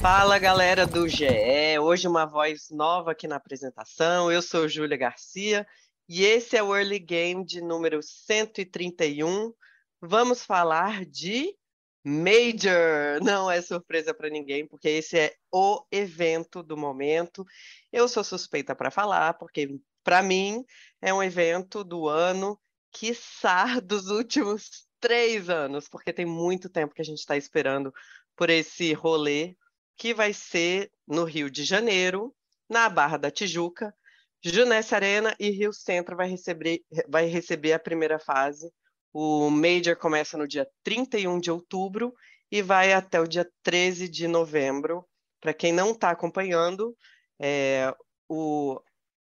Fala 0.00 0.38
galera 0.38 0.86
do 0.86 1.06
GE, 1.06 1.78
hoje 1.78 2.08
uma 2.08 2.24
voz 2.24 2.70
nova 2.70 3.10
aqui 3.10 3.28
na 3.28 3.36
apresentação. 3.36 4.32
Eu 4.32 4.40
sou 4.40 4.66
Júlia 4.66 4.96
Garcia 4.96 5.66
e 6.08 6.24
esse 6.24 6.56
é 6.56 6.62
o 6.62 6.74
Early 6.74 6.98
Game 6.98 7.44
de 7.44 7.60
número 7.60 8.02
131. 8.02 9.52
Vamos 10.00 10.42
falar 10.42 11.04
de 11.04 11.54
Major. 12.02 13.22
Não 13.22 13.50
é 13.50 13.60
surpresa 13.60 14.14
para 14.14 14.30
ninguém, 14.30 14.66
porque 14.66 14.88
esse 14.88 15.18
é 15.18 15.34
o 15.52 15.84
evento 15.92 16.62
do 16.62 16.78
momento. 16.78 17.44
Eu 17.92 18.08
sou 18.08 18.24
suspeita 18.24 18.74
para 18.74 18.90
falar, 18.90 19.34
porque 19.34 19.68
para 20.02 20.22
mim 20.22 20.64
é 21.02 21.12
um 21.12 21.22
evento 21.22 21.84
do 21.84 22.08
ano, 22.08 22.58
quiçá 22.90 23.78
dos 23.84 24.06
últimos 24.06 24.88
três 24.98 25.50
anos, 25.50 25.90
porque 25.90 26.10
tem 26.10 26.24
muito 26.24 26.70
tempo 26.70 26.94
que 26.94 27.02
a 27.02 27.04
gente 27.04 27.18
está 27.18 27.36
esperando 27.36 27.92
por 28.34 28.48
esse 28.48 28.94
rolê 28.94 29.58
que 30.00 30.14
vai 30.14 30.32
ser 30.32 30.90
no 31.06 31.24
Rio 31.24 31.50
de 31.50 31.62
Janeiro, 31.62 32.34
na 32.70 32.88
Barra 32.88 33.18
da 33.18 33.30
Tijuca. 33.30 33.94
Junesse 34.42 34.94
Arena 34.94 35.36
e 35.38 35.50
Rio 35.50 35.74
Centro 35.74 36.16
vai 36.16 36.26
receber, 36.26 36.80
vai 37.06 37.26
receber 37.26 37.74
a 37.74 37.78
primeira 37.78 38.18
fase. 38.18 38.72
O 39.12 39.50
Major 39.50 39.94
começa 39.94 40.38
no 40.38 40.48
dia 40.48 40.66
31 40.82 41.38
de 41.38 41.50
outubro 41.50 42.14
e 42.50 42.62
vai 42.62 42.94
até 42.94 43.20
o 43.20 43.28
dia 43.28 43.46
13 43.62 44.08
de 44.08 44.26
novembro. 44.26 45.06
Para 45.38 45.52
quem 45.52 45.70
não 45.70 45.90
está 45.90 46.08
acompanhando, 46.08 46.96
é, 47.38 47.94
o, 48.26 48.80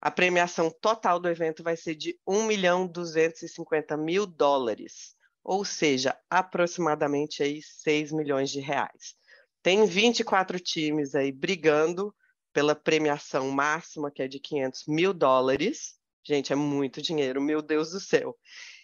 a 0.01 0.09
premiação 0.09 0.71
total 0.71 1.19
do 1.19 1.29
evento 1.29 1.65
vai 1.65 1.77
ser 1.77 1.97
de 1.97 2.17
1 2.25 2.45
milhão 2.45 2.87
250 2.87 3.97
mil 3.97 4.25
dólares, 4.25 5.17
ou 5.43 5.65
seja, 5.65 6.17
aproximadamente 6.31 7.43
aí 7.43 7.61
6 7.61 8.13
milhões 8.13 8.51
de 8.51 8.61
reais. 8.61 9.19
Tem 9.63 9.85
24 9.85 10.59
times 10.59 11.15
aí 11.15 11.31
brigando 11.31 12.15
pela 12.53 12.75
premiação 12.75 13.51
máxima, 13.51 14.11
que 14.11 14.23
é 14.23 14.29
de 14.29 14.41
500 14.41 14.85
mil 14.89 15.13
dólares. 15.13 15.95
Gente, 16.27 16.53
é 16.53 16.57
muito 16.57 17.01
dinheiro, 17.01 17.41
meu 17.41 17.63
Deus 17.63 17.91
do 17.91 18.01
céu. 18.01 18.37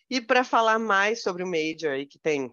E 0.08 0.20
para 0.20 0.44
falar 0.44 0.78
mais 0.78 1.22
sobre 1.22 1.42
o 1.42 1.46
Major 1.46 1.92
aí, 1.92 2.06
que 2.06 2.18
tem, 2.18 2.50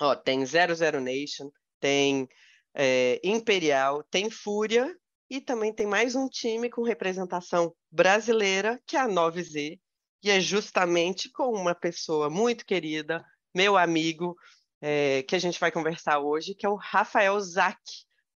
ó, 0.00 0.14
tem 0.14 0.44
00 0.44 1.00
Nation, 1.00 1.50
tem 1.78 2.28
é, 2.74 3.20
Imperial, 3.22 4.02
tem 4.04 4.30
Fúria 4.30 4.96
e 5.30 5.40
também 5.40 5.72
tem 5.72 5.86
mais 5.86 6.14
um 6.14 6.28
time 6.28 6.70
com 6.70 6.82
representação 6.82 7.74
brasileira, 7.90 8.80
que 8.86 8.96
é 8.96 9.00
a 9.00 9.08
9Z, 9.08 9.78
e 10.22 10.30
é 10.30 10.40
justamente 10.40 11.30
com 11.30 11.52
uma 11.52 11.74
pessoa 11.74 12.30
muito 12.30 12.64
querida, 12.64 13.24
meu 13.54 13.76
amigo, 13.76 14.34
é, 14.80 15.22
que 15.24 15.34
a 15.34 15.38
gente 15.38 15.58
vai 15.58 15.70
conversar 15.70 16.20
hoje, 16.20 16.54
que 16.54 16.64
é 16.64 16.68
o 16.68 16.76
Rafael 16.76 17.38
Zac. 17.40 17.78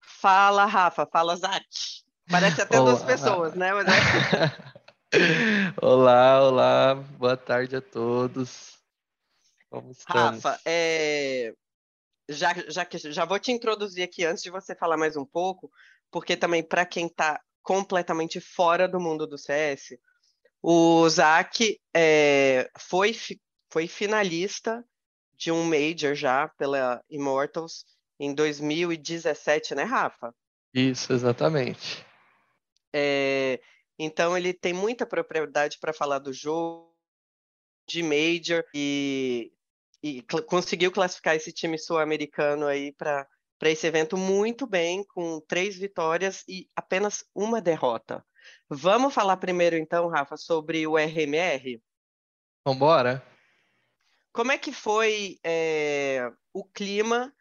Fala, 0.01 0.67
Rafa. 0.67 1.07
Fala, 1.07 1.37
Zac. 1.37 1.65
Parece 2.31 2.63
até 2.63 2.81
olá. 2.81 2.91
duas 2.91 3.05
pessoas, 3.05 3.55
né? 3.55 3.73
Mas 3.73 3.87
é... 3.89 5.13
olá, 5.81 6.43
olá. 6.43 6.95
Boa 6.95 7.37
tarde 7.37 7.77
a 7.77 7.81
todos. 7.81 8.79
Como 9.71 9.91
estamos? 9.91 10.43
Rafa, 10.43 10.61
é... 10.65 11.55
já, 12.29 12.55
já, 12.69 12.87
já 12.93 13.25
vou 13.25 13.39
te 13.39 13.53
introduzir 13.53 14.03
aqui 14.03 14.25
antes 14.25 14.43
de 14.43 14.51
você 14.51 14.75
falar 14.75 14.97
mais 14.97 15.17
um 15.17 15.25
pouco, 15.25 15.71
porque 16.11 16.37
também 16.37 16.63
para 16.63 16.85
quem 16.85 17.07
está 17.07 17.41
completamente 17.63 18.41
fora 18.41 18.89
do 18.89 19.01
mundo 19.01 19.27
do 19.27 19.39
CS, 19.39 19.97
o 20.61 21.09
Zac 21.09 21.81
é, 21.95 22.71
foi, 22.79 23.17
foi 23.71 23.87
finalista 23.87 24.85
de 25.43 25.51
um 25.51 25.65
Major 25.65 26.15
já 26.15 26.47
pela 26.47 27.03
Immortals 27.11 27.85
em 28.21 28.33
2017, 28.33 29.75
né, 29.75 29.83
Rafa? 29.83 30.33
Isso, 30.73 31.13
exatamente. 31.13 32.07
É, 32.95 33.61
então 33.99 34.39
ele 34.39 34.55
tem 34.55 34.73
muita 34.73 35.05
propriedade 35.05 35.79
para 35.81 35.93
falar 35.93 36.21
do 36.21 36.33
jogo, 36.33 36.95
de 37.89 38.05
Major, 38.05 38.65
e, 38.73 39.53
e 40.01 40.25
cl 40.31 40.43
conseguiu 40.43 40.93
classificar 40.93 41.35
esse 41.35 41.51
time 41.51 41.77
sul-americano 41.77 42.67
aí 42.67 42.93
para 42.93 43.27
para 43.59 43.71
esse 43.71 43.87
evento 43.87 44.17
muito 44.17 44.67
bem, 44.67 45.05
com 45.05 45.41
três 45.47 45.77
vitórias 45.77 46.43
e 46.49 46.69
apenas 46.75 47.25
uma 47.33 47.61
derrota. 47.61 48.25
Vamos 48.69 49.15
falar 49.15 49.37
primeiro, 49.37 49.77
então, 49.77 50.09
Rafa, 50.09 50.37
sobre 50.37 50.85
o 50.85 50.97
RMR? 50.97 51.81
Vambora. 52.67 53.25
Como 54.33 54.51
é 54.51 54.57
que 54.59 54.73
foi 54.73 55.39
é, 55.45 56.31
o 56.55 56.65
clima 56.65 57.33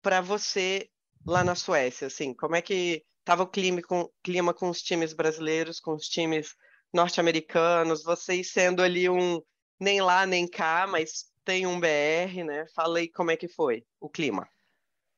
para 0.00 0.20
você 0.20 0.88
lá 1.26 1.44
na 1.44 1.54
Suécia? 1.54 2.06
Assim, 2.06 2.32
como 2.32 2.56
é 2.56 2.62
que 2.62 3.04
estava 3.20 3.42
o 3.42 3.46
clima 3.46 3.82
com, 3.82 4.10
clima 4.22 4.54
com 4.54 4.70
os 4.70 4.80
times 4.80 5.12
brasileiros, 5.12 5.78
com 5.78 5.94
os 5.94 6.08
times 6.08 6.54
norte-americanos? 6.92 8.02
Vocês 8.02 8.50
sendo 8.50 8.82
ali 8.82 9.10
um 9.10 9.42
nem 9.78 10.00
lá 10.00 10.26
nem 10.26 10.48
cá, 10.48 10.86
mas 10.86 11.26
tem 11.44 11.66
um 11.66 11.78
BR, 11.78 12.44
né? 12.44 12.66
Fala 12.74 12.98
aí 12.98 13.08
como 13.08 13.30
é 13.30 13.36
que 13.36 13.48
foi 13.48 13.84
o 14.00 14.08
clima. 14.08 14.48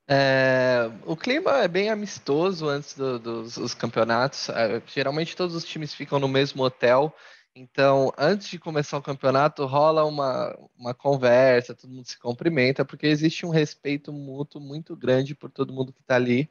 É, 0.08 0.90
o 1.06 1.16
clima 1.16 1.58
é 1.58 1.68
bem 1.68 1.88
amistoso 1.88 2.68
antes 2.68 2.94
do, 2.94 3.20
dos, 3.20 3.54
dos 3.54 3.74
campeonatos. 3.74 4.48
É, 4.48 4.82
geralmente 4.86 5.36
todos 5.36 5.54
os 5.54 5.64
times 5.64 5.94
ficam 5.94 6.18
no 6.18 6.28
mesmo 6.28 6.64
hotel. 6.64 7.14
Então, 7.60 8.10
antes 8.16 8.48
de 8.48 8.58
começar 8.58 8.96
o 8.96 9.02
campeonato, 9.02 9.66
rola 9.66 10.02
uma, 10.06 10.58
uma 10.78 10.94
conversa, 10.94 11.74
todo 11.74 11.92
mundo 11.92 12.06
se 12.06 12.18
cumprimenta, 12.18 12.86
porque 12.86 13.06
existe 13.06 13.44
um 13.44 13.50
respeito 13.50 14.10
mútuo 14.14 14.58
muito 14.62 14.96
grande 14.96 15.34
por 15.34 15.50
todo 15.50 15.72
mundo 15.72 15.92
que 15.92 16.00
está 16.00 16.14
ali. 16.16 16.50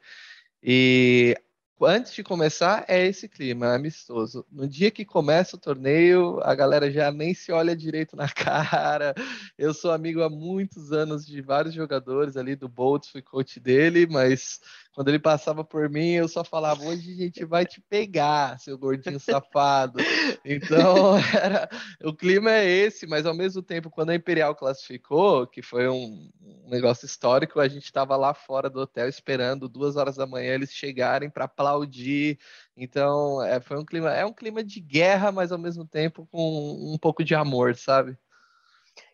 E 0.62 1.36
antes 1.82 2.12
de 2.12 2.22
começar, 2.22 2.84
é 2.86 3.04
esse 3.08 3.28
clima 3.28 3.66
é 3.66 3.74
amistoso. 3.74 4.46
No 4.52 4.68
dia 4.68 4.88
que 4.88 5.04
começa 5.04 5.56
o 5.56 5.58
torneio, 5.58 6.38
a 6.44 6.54
galera 6.54 6.88
já 6.92 7.10
nem 7.10 7.34
se 7.34 7.50
olha 7.50 7.74
direito 7.74 8.14
na 8.14 8.28
cara. 8.30 9.12
Eu 9.58 9.74
sou 9.74 9.90
amigo 9.90 10.22
há 10.22 10.30
muitos 10.30 10.92
anos 10.92 11.26
de 11.26 11.42
vários 11.42 11.74
jogadores 11.74 12.36
ali 12.36 12.54
do 12.54 12.68
Boltz, 12.68 13.08
fui 13.08 13.20
coach 13.20 13.58
dele, 13.58 14.06
mas 14.06 14.60
quando 14.94 15.08
ele 15.08 15.20
passava 15.20 15.62
por 15.62 15.88
mim, 15.88 16.10
eu 16.10 16.26
só 16.26 16.42
falava: 16.42 16.82
hoje 16.82 17.12
a 17.12 17.16
gente 17.16 17.44
vai 17.44 17.64
te 17.64 17.80
pegar, 17.80 18.58
seu 18.58 18.76
gordinho 18.76 19.20
safado. 19.20 19.98
Então, 20.44 21.16
era, 21.34 21.68
o 22.02 22.12
clima 22.12 22.50
é 22.50 22.68
esse, 22.68 23.06
mas 23.06 23.24
ao 23.24 23.34
mesmo 23.34 23.62
tempo, 23.62 23.88
quando 23.88 24.10
a 24.10 24.14
Imperial 24.14 24.54
classificou, 24.54 25.46
que 25.46 25.62
foi 25.62 25.88
um, 25.88 26.30
negócio 26.66 27.06
histórico, 27.06 27.60
a 27.60 27.68
gente 27.68 27.84
estava 27.84 28.16
lá 28.16 28.34
fora 28.34 28.68
do 28.68 28.80
hotel 28.80 29.08
esperando 29.08 29.68
duas 29.68 29.96
horas 29.96 30.16
da 30.16 30.26
manhã 30.26 30.54
eles 30.54 30.72
chegarem 30.72 31.30
para 31.30 31.44
aplaudir. 31.44 32.38
Então, 32.76 33.42
é, 33.42 33.60
foi 33.60 33.78
um 33.78 33.84
clima, 33.84 34.12
é 34.12 34.24
um 34.24 34.32
clima 34.32 34.62
de 34.62 34.80
guerra, 34.80 35.30
mas 35.30 35.52
ao 35.52 35.58
mesmo 35.58 35.86
tempo 35.86 36.26
com 36.32 36.92
um 36.92 36.98
pouco 36.98 37.22
de 37.22 37.34
amor, 37.34 37.76
sabe? 37.76 38.18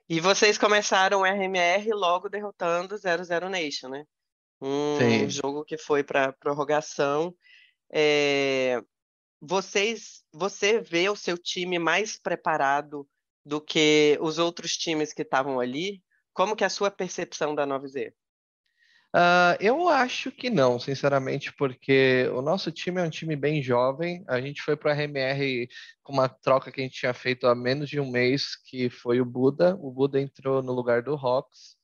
E 0.09 0.21
vocês 0.21 0.57
começaram 0.57 1.21
o 1.21 1.25
RMR 1.25 1.91
logo 1.93 2.29
derrotando 2.29 2.97
00 2.97 3.49
Nation, 3.51 3.89
né? 3.89 4.07
Um 4.61 4.97
Sim. 4.99 5.31
jogo 5.31 5.65
que 5.65 5.77
foi 5.77 6.03
para 6.03 6.33
prorrogação. 6.33 7.35
É, 7.93 8.81
vocês, 9.41 10.25
você 10.33 10.81
vê 10.81 11.09
o 11.09 11.17
seu 11.17 11.37
time 11.37 11.79
mais 11.79 12.19
preparado 12.19 13.07
do 13.45 13.61
que 13.61 14.19
os 14.21 14.39
outros 14.39 14.77
times 14.77 15.13
que 15.13 15.23
estavam 15.23 15.61
ali? 15.61 16.03
Como 16.33 16.57
que 16.57 16.65
é 16.65 16.67
a 16.67 16.71
sua 16.71 16.91
percepção 16.91 17.55
da 17.55 17.67
9Z? 17.67 18.13
Uh, 19.15 19.57
eu 19.61 19.89
acho 19.89 20.31
que 20.31 20.51
não, 20.51 20.79
sinceramente, 20.79 21.51
porque 21.55 22.29
o 22.35 22.43
nosso 22.43 22.71
time 22.71 23.01
é 23.01 23.05
um 23.05 23.09
time 23.09 23.35
bem 23.35 23.63
jovem. 23.63 24.23
A 24.29 24.41
gente 24.41 24.61
foi 24.61 24.77
para 24.77 24.93
a 24.93 24.95
RMR 24.95 25.67
com 26.03 26.13
uma 26.13 26.29
troca 26.29 26.71
que 26.71 26.81
a 26.81 26.85
gente 26.85 26.99
tinha 26.99 27.15
feito 27.15 27.47
há 27.47 27.55
menos 27.55 27.89
de 27.89 27.99
um 27.99 28.11
mês, 28.11 28.57
que 28.67 28.91
foi 28.91 29.19
o 29.21 29.25
Buda. 29.25 29.75
O 29.81 29.91
Buda 29.91 30.21
entrou 30.21 30.63
no 30.63 30.73
lugar 30.73 31.03
do 31.03 31.15
Rocks. 31.15 31.77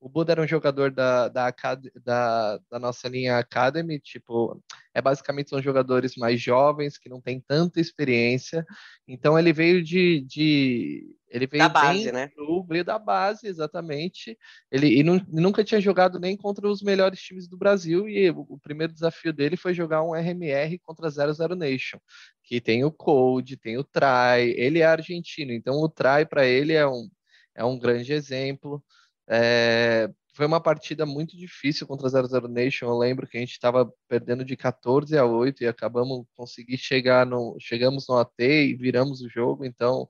O 0.00 0.08
Buda 0.08 0.32
era 0.32 0.40
um 0.42 0.48
jogador 0.48 0.90
da, 0.90 1.28
da, 1.28 1.54
da, 2.02 2.58
da, 2.70 2.78
nossa 2.78 3.06
linha 3.06 3.36
Academy, 3.36 4.00
tipo, 4.00 4.58
é 4.94 5.02
basicamente 5.02 5.50
são 5.50 5.60
jogadores 5.60 6.16
mais 6.16 6.40
jovens, 6.40 6.96
que 6.96 7.10
não 7.10 7.20
têm 7.20 7.38
tanta 7.38 7.78
experiência. 7.78 8.66
Então 9.06 9.38
ele 9.38 9.52
veio 9.52 9.84
de, 9.84 10.22
de 10.22 11.14
Ele 11.28 11.46
veio 11.46 11.64
da 11.64 11.68
base, 11.68 12.04
bem, 12.04 12.12
né? 12.12 12.30
veio 12.66 12.82
da 12.82 12.98
base, 12.98 13.46
exatamente. 13.46 14.38
Ele 14.72 15.00
e 15.00 15.02
não, 15.02 15.20
nunca 15.28 15.62
tinha 15.62 15.82
jogado 15.82 16.18
nem 16.18 16.34
contra 16.34 16.66
os 16.66 16.80
melhores 16.80 17.20
times 17.20 17.46
do 17.46 17.58
Brasil 17.58 18.08
e 18.08 18.30
o, 18.30 18.46
o, 18.48 18.58
primeiro 18.58 18.94
desafio 18.94 19.34
dele 19.34 19.56
foi 19.58 19.74
jogar 19.74 20.02
um 20.02 20.14
RMR 20.14 20.78
contra 20.78 21.10
00 21.10 21.54
Nation, 21.54 21.98
que 22.42 22.58
tem 22.58 22.84
o 22.84 22.90
Code, 22.90 23.58
tem 23.58 23.76
o 23.76 23.84
Try, 23.84 24.54
ele 24.56 24.78
é 24.78 24.86
argentino, 24.86 25.52
então 25.52 25.74
o 25.74 25.90
Try 25.90 26.24
para 26.26 26.46
ele 26.46 26.72
é 26.72 26.88
um, 26.88 27.06
é 27.54 27.62
um 27.62 27.78
grande 27.78 28.14
exemplo. 28.14 28.82
É, 29.30 30.10
foi 30.34 30.44
uma 30.44 30.60
partida 30.60 31.06
muito 31.06 31.36
difícil 31.36 31.86
contra 31.86 32.06
a 32.06 32.10
00 32.10 32.48
Nation. 32.48 32.86
Eu 32.86 32.98
lembro 32.98 33.28
que 33.28 33.36
a 33.36 33.40
gente 33.40 33.52
estava 33.52 33.92
perdendo 34.08 34.44
de 34.44 34.56
14 34.56 35.16
a 35.16 35.24
8 35.24 35.62
e 35.62 35.68
acabamos 35.68 36.26
conseguir 36.34 36.76
chegar 36.78 37.24
no 37.24 37.56
chegamos 37.60 38.08
no 38.08 38.16
AT 38.18 38.32
e 38.40 38.74
viramos 38.74 39.20
o 39.20 39.28
jogo. 39.28 39.64
Então, 39.64 40.08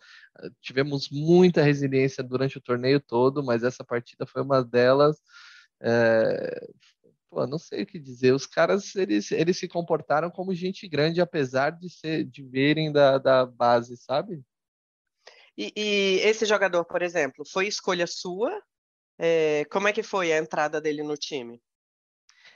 tivemos 0.60 1.10
muita 1.10 1.62
resiliência 1.62 2.22
durante 2.24 2.56
o 2.56 2.60
torneio 2.62 3.00
todo, 3.00 3.42
mas 3.42 3.62
essa 3.62 3.84
partida 3.84 4.24
foi 4.24 4.42
uma 4.42 4.64
delas. 4.64 5.18
É... 5.82 6.68
Pô, 7.28 7.46
não 7.46 7.58
sei 7.58 7.82
o 7.82 7.86
que 7.86 7.98
dizer. 7.98 8.32
Os 8.32 8.46
caras 8.46 8.96
eles, 8.96 9.30
eles 9.32 9.58
se 9.58 9.68
comportaram 9.68 10.30
como 10.30 10.54
gente 10.54 10.88
grande, 10.88 11.20
apesar 11.20 11.70
de 11.70 11.88
ser 11.90 12.24
de 12.24 12.90
da, 12.92 13.18
da 13.18 13.46
base, 13.46 13.96
sabe? 13.96 14.42
E, 15.56 15.72
e 15.76 16.20
esse 16.20 16.46
jogador, 16.46 16.84
por 16.84 17.02
exemplo, 17.02 17.44
foi 17.44 17.66
escolha 17.66 18.06
sua 18.06 18.50
é, 19.22 19.66
como 19.66 19.86
é 19.86 19.92
que 19.92 20.02
foi 20.02 20.32
a 20.32 20.38
entrada 20.38 20.80
dele 20.80 21.02
no 21.02 21.14
time? 21.14 21.60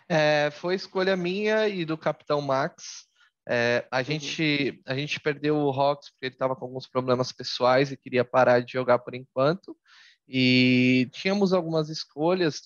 É, 0.08 0.50
foi 0.50 0.74
escolha 0.74 1.14
minha 1.14 1.68
e 1.68 1.84
do 1.84 1.98
Capitão 1.98 2.40
Max. 2.40 3.06
É, 3.46 3.86
a, 3.90 3.98
uhum. 3.98 4.04
gente, 4.04 4.82
a 4.86 4.94
gente 4.94 5.20
perdeu 5.20 5.56
o 5.56 5.70
Hawks 5.70 6.08
porque 6.10 6.26
ele 6.26 6.34
estava 6.34 6.56
com 6.56 6.64
alguns 6.64 6.86
problemas 6.86 7.32
pessoais 7.32 7.92
e 7.92 7.96
queria 7.98 8.24
parar 8.24 8.60
de 8.60 8.72
jogar 8.72 8.98
por 9.00 9.14
enquanto. 9.14 9.76
E 10.26 11.10
tínhamos 11.12 11.52
algumas 11.52 11.90
escolhas, 11.90 12.62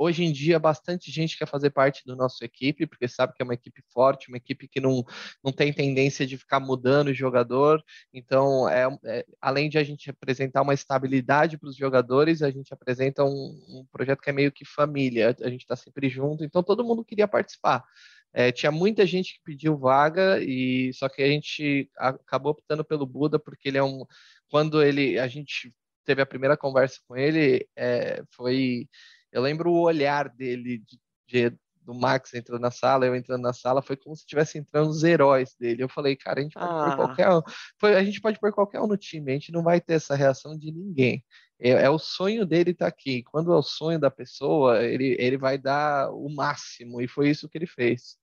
hoje 0.00 0.24
em 0.24 0.32
dia 0.32 0.58
bastante 0.58 1.10
gente 1.10 1.36
quer 1.36 1.46
fazer 1.46 1.68
parte 1.68 2.02
do 2.06 2.16
nosso 2.16 2.42
equipe, 2.42 2.86
porque 2.86 3.06
sabe 3.06 3.34
que 3.34 3.42
é 3.42 3.44
uma 3.44 3.52
equipe 3.52 3.82
forte, 3.92 4.28
uma 4.28 4.38
equipe 4.38 4.66
que 4.66 4.80
não, 4.80 5.04
não 5.44 5.52
tem 5.52 5.74
tendência 5.74 6.26
de 6.26 6.38
ficar 6.38 6.58
mudando 6.58 7.08
o 7.08 7.14
jogador. 7.14 7.84
Então, 8.10 8.66
é, 8.66 8.88
é 9.04 9.26
além 9.42 9.68
de 9.68 9.76
a 9.76 9.84
gente 9.84 10.08
apresentar 10.08 10.62
uma 10.62 10.72
estabilidade 10.72 11.58
para 11.58 11.68
os 11.68 11.76
jogadores, 11.76 12.40
a 12.40 12.50
gente 12.50 12.72
apresenta 12.72 13.22
um, 13.24 13.28
um, 13.28 13.86
projeto 13.92 14.22
que 14.22 14.30
é 14.30 14.32
meio 14.32 14.50
que 14.50 14.64
família, 14.64 15.36
a 15.42 15.50
gente 15.50 15.62
está 15.62 15.76
sempre 15.76 16.08
junto, 16.08 16.42
então 16.44 16.62
todo 16.62 16.84
mundo 16.84 17.04
queria 17.04 17.28
participar. 17.28 17.84
É, 18.32 18.50
tinha 18.50 18.72
muita 18.72 19.04
gente 19.04 19.34
que 19.34 19.40
pediu 19.44 19.76
vaga 19.76 20.38
e 20.40 20.92
só 20.94 21.08
que 21.10 21.22
a 21.22 21.28
gente 21.28 21.90
acabou 21.98 22.52
optando 22.52 22.84
pelo 22.84 23.04
Buda 23.04 23.38
porque 23.38 23.68
ele 23.68 23.76
é 23.78 23.82
um 23.82 24.04
quando 24.48 24.82
ele 24.82 25.18
a 25.18 25.26
gente 25.26 25.74
teve 26.04 26.22
a 26.22 26.26
primeira 26.26 26.56
conversa 26.56 27.00
com 27.08 27.16
ele 27.16 27.68
é, 27.76 28.22
foi 28.30 28.88
eu 29.32 29.42
lembro 29.42 29.70
o 29.70 29.80
olhar 29.80 30.28
dele, 30.28 30.78
de, 30.78 31.00
de, 31.26 31.58
do 31.82 31.94
Max 31.94 32.34
entrando 32.34 32.60
na 32.60 32.70
sala, 32.70 33.06
eu 33.06 33.14
entrando 33.14 33.42
na 33.42 33.52
sala, 33.52 33.82
foi 33.82 33.96
como 33.96 34.14
se 34.14 34.22
estivesse 34.22 34.58
entrando 34.58 34.90
os 34.90 35.02
heróis 35.02 35.54
dele. 35.58 35.82
Eu 35.82 35.88
falei, 35.88 36.16
cara, 36.16 36.40
a 36.40 36.42
gente 36.42 36.54
pode 36.54 36.66
ah. 36.66 36.84
pôr 36.84 36.96
qualquer 36.96 37.30
um. 37.30 37.42
Foi, 37.78 37.94
a 37.96 38.04
gente 38.04 38.20
pode 38.20 38.38
pôr 38.38 38.52
qualquer 38.52 38.80
um 38.80 38.86
no 38.86 38.96
time, 38.96 39.30
a 39.30 39.34
gente 39.34 39.52
não 39.52 39.62
vai 39.62 39.80
ter 39.80 39.94
essa 39.94 40.14
reação 40.14 40.56
de 40.56 40.70
ninguém. 40.72 41.24
É, 41.58 41.70
é 41.70 41.90
o 41.90 41.98
sonho 41.98 42.46
dele 42.46 42.70
estar 42.70 42.86
tá 42.86 42.88
aqui. 42.88 43.22
Quando 43.24 43.52
é 43.52 43.56
o 43.56 43.62
sonho 43.62 43.98
da 43.98 44.10
pessoa, 44.10 44.82
ele, 44.82 45.16
ele 45.18 45.36
vai 45.36 45.58
dar 45.58 46.10
o 46.12 46.28
máximo, 46.28 47.00
e 47.00 47.08
foi 47.08 47.30
isso 47.30 47.48
que 47.48 47.58
ele 47.58 47.66
fez. 47.66 48.18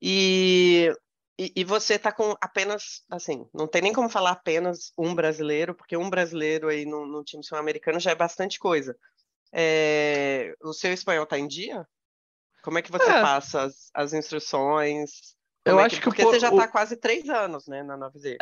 E 0.00 0.92
e, 1.38 1.52
e, 1.56 1.64
você 1.64 1.94
está 1.94 2.12
com 2.12 2.36
apenas, 2.40 3.04
assim, 3.10 3.48
não 3.54 3.66
tem 3.66 3.80
nem 3.80 3.92
como 3.92 4.08
falar 4.08 4.32
apenas 4.32 4.92
um 4.98 5.14
brasileiro, 5.14 5.74
porque 5.74 5.96
um 5.96 6.10
brasileiro 6.10 6.68
aí 6.68 6.84
no, 6.84 7.06
no 7.06 7.24
time 7.24 7.42
sul-americano 7.42 7.98
já 7.98 8.10
é 8.10 8.14
bastante 8.14 8.58
coisa. 8.60 8.96
É, 9.52 10.54
o 10.62 10.72
seu 10.72 10.92
espanhol 10.92 11.24
está 11.24 11.38
em 11.38 11.46
dia? 11.46 11.86
Como 12.62 12.78
é 12.78 12.82
que 12.82 12.90
você 12.90 13.10
é. 13.10 13.20
passa 13.20 13.62
as, 13.62 13.90
as 13.92 14.12
instruções? 14.12 15.36
Como 15.64 15.76
eu 15.76 15.80
é 15.80 15.86
acho 15.86 15.96
que, 15.96 16.04
porque 16.04 16.24
você 16.24 16.40
já 16.40 16.48
está 16.48 16.64
o... 16.64 16.70
quase 16.70 16.96
três 16.96 17.28
anos, 17.28 17.66
né, 17.66 17.82
na 17.82 17.98
9Z. 17.98 18.36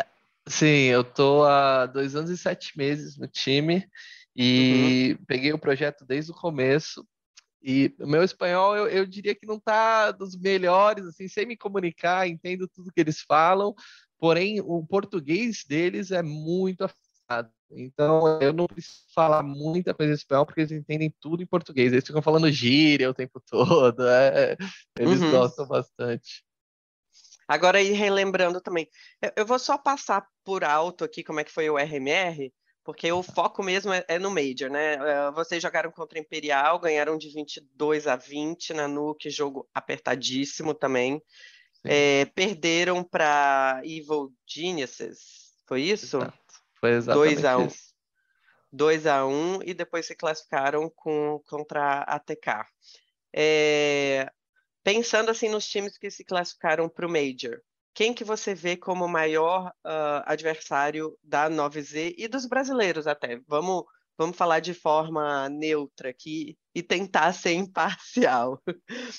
Sim, 0.47 0.87
eu 0.87 1.05
tô 1.05 1.45
há 1.45 1.87
dois 1.87 2.15
anos 2.17 2.31
e 2.31 2.37
sete 2.37 2.77
meses 2.77 3.17
no 3.17 3.29
time 3.29 3.87
e 4.35 5.17
uhum. 5.19 5.25
peguei 5.27 5.53
o 5.53 5.59
projeto 5.59 6.05
desde 6.05 6.31
o 6.31 6.35
começo. 6.35 7.07
E 7.63 7.95
o 8.01 8.07
meu 8.07 8.23
espanhol, 8.23 8.75
eu, 8.75 8.89
eu 8.89 9.07
diria 9.07 9.35
que 9.35 9.47
não 9.47 9.57
está 9.57 10.11
dos 10.13 10.35
melhores, 10.37 11.05
assim, 11.05 11.29
sem 11.29 11.45
me 11.45 11.57
comunicar, 11.57 12.27
entendo 12.27 12.67
tudo 12.67 12.91
que 12.91 13.01
eles 13.01 13.21
falam, 13.21 13.75
porém 14.19 14.61
o 14.61 14.85
português 14.87 15.65
deles 15.69 16.11
é 16.11 16.23
muito. 16.23 16.89
Então, 17.71 18.41
eu 18.41 18.53
não 18.53 18.67
preciso 18.67 19.05
falar 19.15 19.43
muita 19.43 19.95
coisa 19.95 20.13
em 20.13 20.17
espanhol, 20.17 20.45
porque 20.45 20.61
eles 20.61 20.73
entendem 20.73 21.15
tudo 21.21 21.43
em 21.43 21.47
português. 21.47 21.93
Eles 21.93 22.07
ficam 22.07 22.21
falando 22.21 22.51
gíria 22.51 23.09
o 23.09 23.15
tempo 23.15 23.41
todo. 23.41 24.07
É, 24.09 24.57
eles 24.99 25.21
uhum. 25.21 25.31
gostam 25.31 25.67
bastante. 25.67 26.45
Agora, 27.47 27.79
aí, 27.79 27.91
relembrando 27.91 28.61
também, 28.61 28.89
eu 29.37 29.45
vou 29.45 29.59
só 29.59 29.77
passar 29.77 30.25
por 30.45 30.63
alto 30.65 31.05
aqui 31.05 31.25
como 31.25 31.41
é 31.41 31.45
que 31.45 31.51
foi 31.51 31.69
o 31.69 31.77
RMR, 31.77 32.53
porque 32.85 33.11
o 33.11 33.23
foco 33.23 33.63
mesmo 33.63 33.93
é, 33.93 34.05
é 34.09 34.19
no 34.19 34.31
Major, 34.31 34.71
né? 34.71 34.95
Eh, 34.95 35.31
vocês 35.33 35.61
jogaram 35.61 35.91
contra 35.91 36.19
o 36.19 36.23
Imperial, 36.23 36.79
ganharam 36.79 37.19
de 37.19 37.29
22 37.29 38.07
a 38.07 38.17
20 38.17 38.73
na 38.73 38.87
Nuke, 38.87 39.31
jogo 39.31 39.69
apertadíssimo 39.75 40.75
também. 40.75 41.21
É, 41.85 42.27
perderam 42.27 43.03
para 43.03 43.81
Evil 43.85 44.33
Geniuses, 44.47 45.53
foi 45.67 45.83
isso? 45.83 46.19
Exato. 46.19 46.40
Foi 46.81 46.93
exatamente 46.93 47.35
2 47.35 47.45
a 47.45 47.59
1 47.59 47.67
isso. 47.67 47.91
2 48.73 49.07
a 49.07 49.27
1 49.27 49.61
e 49.65 49.75
depois 49.75 50.07
se 50.07 50.15
classificaram 50.15 50.91
com, 50.95 51.41
contra 51.47 51.83
a 51.83 52.17
ATK. 52.17 52.67
É, 53.35 54.31
pensando 54.83 55.31
assim 55.31 55.49
nos 55.49 55.67
times 55.67 55.99
que 55.99 56.11
se 56.11 56.25
classificaram 56.25 56.89
para 56.89 57.07
o 57.07 57.11
Major, 57.11 57.61
quem 57.95 58.15
que 58.15 58.25
você 58.25 58.55
vê 58.55 58.77
como 58.77 59.05
o 59.05 59.09
maior 59.09 59.69
uh, 59.85 60.23
adversário 60.25 61.17
da 61.23 61.51
9Z 61.51 62.15
e 62.17 62.29
dos 62.29 62.47
brasileiros 62.47 63.07
até? 63.07 63.41
Vamos, 63.47 63.85
vamos 64.17 64.37
falar 64.37 64.61
de 64.61 64.73
forma 64.73 65.49
neutra 65.49 66.11
aqui 66.11 66.57
e 66.75 66.83
tentar 66.83 67.33
ser 67.33 67.53
imparcial. 67.53 68.63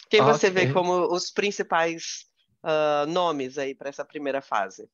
Quem 0.10 0.22
okay. 0.22 0.34
você 0.34 0.50
vê 0.50 0.72
como 0.72 1.14
os 1.14 1.30
principais 1.30 2.26
uh, 2.64 3.06
nomes 3.08 3.58
aí 3.58 3.76
para 3.76 3.90
essa 3.90 4.06
primeira 4.06 4.42
fase? 4.42 4.90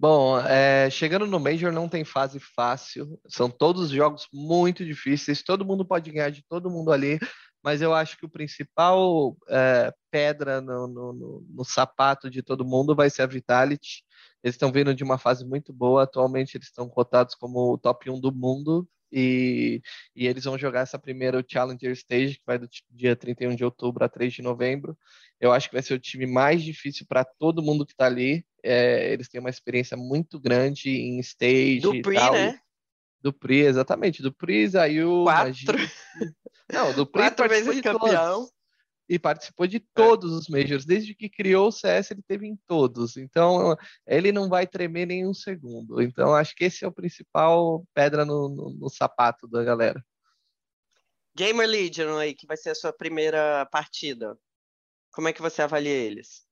Bom, 0.00 0.38
é, 0.40 0.88
chegando 0.88 1.26
no 1.26 1.38
Major 1.38 1.70
não 1.70 1.86
tem 1.86 2.04
fase 2.04 2.40
fácil, 2.40 3.20
são 3.28 3.50
todos 3.50 3.90
jogos 3.90 4.26
muito 4.32 4.82
difíceis, 4.82 5.42
todo 5.42 5.62
mundo 5.62 5.84
pode 5.84 6.10
ganhar 6.10 6.30
de 6.30 6.42
todo 6.48 6.70
mundo 6.70 6.90
ali, 6.90 7.18
mas 7.62 7.82
eu 7.82 7.92
acho 7.92 8.16
que 8.16 8.24
o 8.24 8.28
principal 8.30 9.36
é, 9.46 9.92
pedra 10.10 10.62
no, 10.62 10.88
no, 10.88 11.12
no, 11.12 11.46
no, 11.50 11.64
sapato 11.66 12.30
de 12.30 12.42
todo 12.42 12.64
mundo 12.64 12.96
vai 12.96 13.10
ser 13.10 13.20
a 13.20 13.26
Vitality. 13.26 14.02
Eles 14.42 14.54
estão 14.54 14.72
vindo 14.72 14.94
de 14.94 15.04
uma 15.04 15.18
fase 15.18 15.44
muito 15.44 15.70
boa, 15.70 16.04
atualmente 16.04 16.56
eles 16.56 16.68
estão 16.68 16.88
cotados 16.88 17.34
como 17.34 17.74
o 17.74 17.76
top 17.76 18.08
1 18.08 18.18
do 18.20 18.32
mundo, 18.32 18.88
e, 19.12 19.82
e, 20.16 20.26
eles 20.26 20.44
vão 20.44 20.56
jogar 20.56 20.80
essa 20.80 20.98
primeira 20.98 21.44
Challenger 21.46 21.92
Stage, 21.92 22.36
que 22.36 22.46
vai 22.46 22.58
do 22.58 22.68
dia 22.88 23.14
31 23.14 23.54
de 23.54 23.64
outubro 23.64 24.02
a 24.02 24.08
3 24.08 24.32
de 24.32 24.40
novembro. 24.40 24.96
Eu 25.38 25.52
acho 25.52 25.68
que 25.68 25.74
vai 25.74 25.82
ser 25.82 25.92
o 25.94 25.98
time 25.98 26.26
mais 26.26 26.62
difícil 26.62 27.04
para 27.06 27.22
todo 27.24 27.62
mundo 27.62 27.84
que 27.84 27.92
está 27.92 28.06
ali. 28.06 28.46
É, 28.62 29.12
eles 29.12 29.28
têm 29.28 29.40
uma 29.40 29.50
experiência 29.50 29.96
muito 29.96 30.40
grande 30.40 30.90
em 30.90 31.18
stage. 31.20 31.80
Do 31.80 32.02
Pri, 32.02 32.16
tal. 32.16 32.32
né? 32.32 32.60
Do 33.20 33.32
Pri, 33.32 33.60
exatamente. 33.60 34.22
Do 34.22 34.32
Pri, 34.32 34.68
Zayu, 34.68 35.24
Quatro. 35.24 35.78
Não, 36.72 36.92
do 36.92 37.06
Pri 37.06 37.22
Quatro 37.22 37.48
vezes 37.48 37.80
campeão. 37.80 38.40
Todos. 38.40 38.60
E 39.08 39.18
participou 39.18 39.66
de 39.66 39.80
todos 39.80 40.32
é. 40.32 40.36
os 40.36 40.48
Majors. 40.48 40.84
Desde 40.84 41.14
que 41.16 41.28
criou 41.28 41.68
o 41.68 41.72
CS, 41.72 42.12
ele 42.12 42.22
teve 42.22 42.46
em 42.46 42.56
todos. 42.66 43.16
Então, 43.16 43.76
ele 44.06 44.30
não 44.30 44.48
vai 44.48 44.68
tremer 44.68 45.04
nem 45.04 45.26
um 45.26 45.34
segundo. 45.34 46.00
Então, 46.00 46.32
acho 46.32 46.54
que 46.54 46.64
esse 46.64 46.84
é 46.84 46.88
o 46.88 46.92
principal 46.92 47.84
pedra 47.92 48.24
no, 48.24 48.48
no, 48.48 48.70
no 48.70 48.88
sapato 48.88 49.48
da 49.48 49.64
galera. 49.64 50.00
Gamer 51.34 51.68
Legion 51.68 52.16
aí, 52.18 52.34
que 52.34 52.46
vai 52.46 52.56
ser 52.56 52.70
a 52.70 52.74
sua 52.74 52.92
primeira 52.92 53.66
partida. 53.66 54.38
Como 55.12 55.26
é 55.26 55.32
que 55.32 55.42
você 55.42 55.62
avalia 55.62 55.90
eles? 55.90 56.46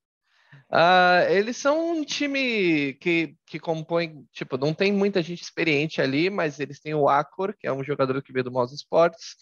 Uh, 0.70 1.30
eles 1.30 1.56
são 1.56 1.92
um 1.98 2.04
time 2.04 2.94
que, 2.94 3.34
que 3.46 3.58
compõe, 3.58 4.24
tipo, 4.32 4.58
não 4.58 4.74
tem 4.74 4.92
muita 4.92 5.22
gente 5.22 5.42
experiente 5.42 6.00
ali, 6.00 6.28
mas 6.28 6.60
eles 6.60 6.80
têm 6.80 6.94
o 6.94 7.08
Acor, 7.08 7.54
que 7.58 7.66
é 7.66 7.72
um 7.72 7.82
jogador 7.82 8.22
que 8.22 8.32
veio 8.32 8.44
do 8.44 8.52
Mouse 8.52 8.74
Sports. 8.74 9.36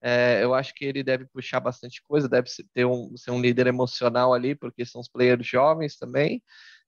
É, 0.00 0.42
eu 0.42 0.54
acho 0.54 0.72
que 0.74 0.84
ele 0.84 1.02
deve 1.02 1.26
puxar 1.26 1.58
bastante 1.58 2.00
coisa, 2.02 2.28
deve 2.28 2.48
ter 2.72 2.84
um, 2.84 3.16
ser 3.16 3.32
um 3.32 3.40
líder 3.40 3.66
emocional 3.66 4.32
ali, 4.32 4.54
porque 4.54 4.84
são 4.84 5.00
os 5.00 5.08
players 5.08 5.46
jovens 5.46 5.96
também. 5.96 6.42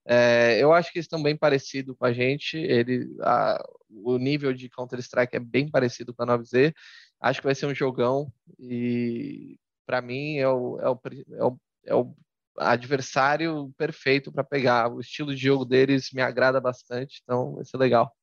É, 0.06 0.58
eu 0.60 0.72
acho 0.72 0.92
que 0.92 0.98
eles 0.98 1.06
estão 1.06 1.22
bem 1.22 1.36
parecidos 1.36 1.96
com 1.98 2.04
a 2.04 2.12
gente. 2.12 2.56
Ele, 2.56 3.08
a, 3.22 3.62
o 3.90 4.18
nível 4.18 4.52
de 4.52 4.68
Counter-Strike 4.70 5.36
é 5.36 5.40
bem 5.40 5.68
parecido 5.68 6.14
com 6.14 6.22
a 6.22 6.26
9Z. 6.26 6.72
Acho 7.20 7.40
que 7.40 7.46
vai 7.46 7.54
ser 7.54 7.66
um 7.66 7.74
jogão 7.74 8.32
e 8.58 9.58
para 9.86 10.00
mim 10.00 10.38
é 10.38 10.48
o, 10.48 10.78
é 10.80 10.88
o, 10.88 11.00
é 11.36 11.44
o 11.44 11.58
é 11.86 11.94
o 11.94 12.14
adversário 12.56 13.72
perfeito 13.76 14.32
para 14.32 14.44
pegar. 14.44 14.92
O 14.92 15.00
estilo 15.00 15.34
de 15.34 15.40
jogo 15.40 15.64
deles 15.64 16.10
me 16.12 16.22
agrada 16.22 16.60
bastante, 16.60 17.20
então 17.22 17.54
vai 17.54 17.64
ser 17.64 17.76
legal. 17.76 18.14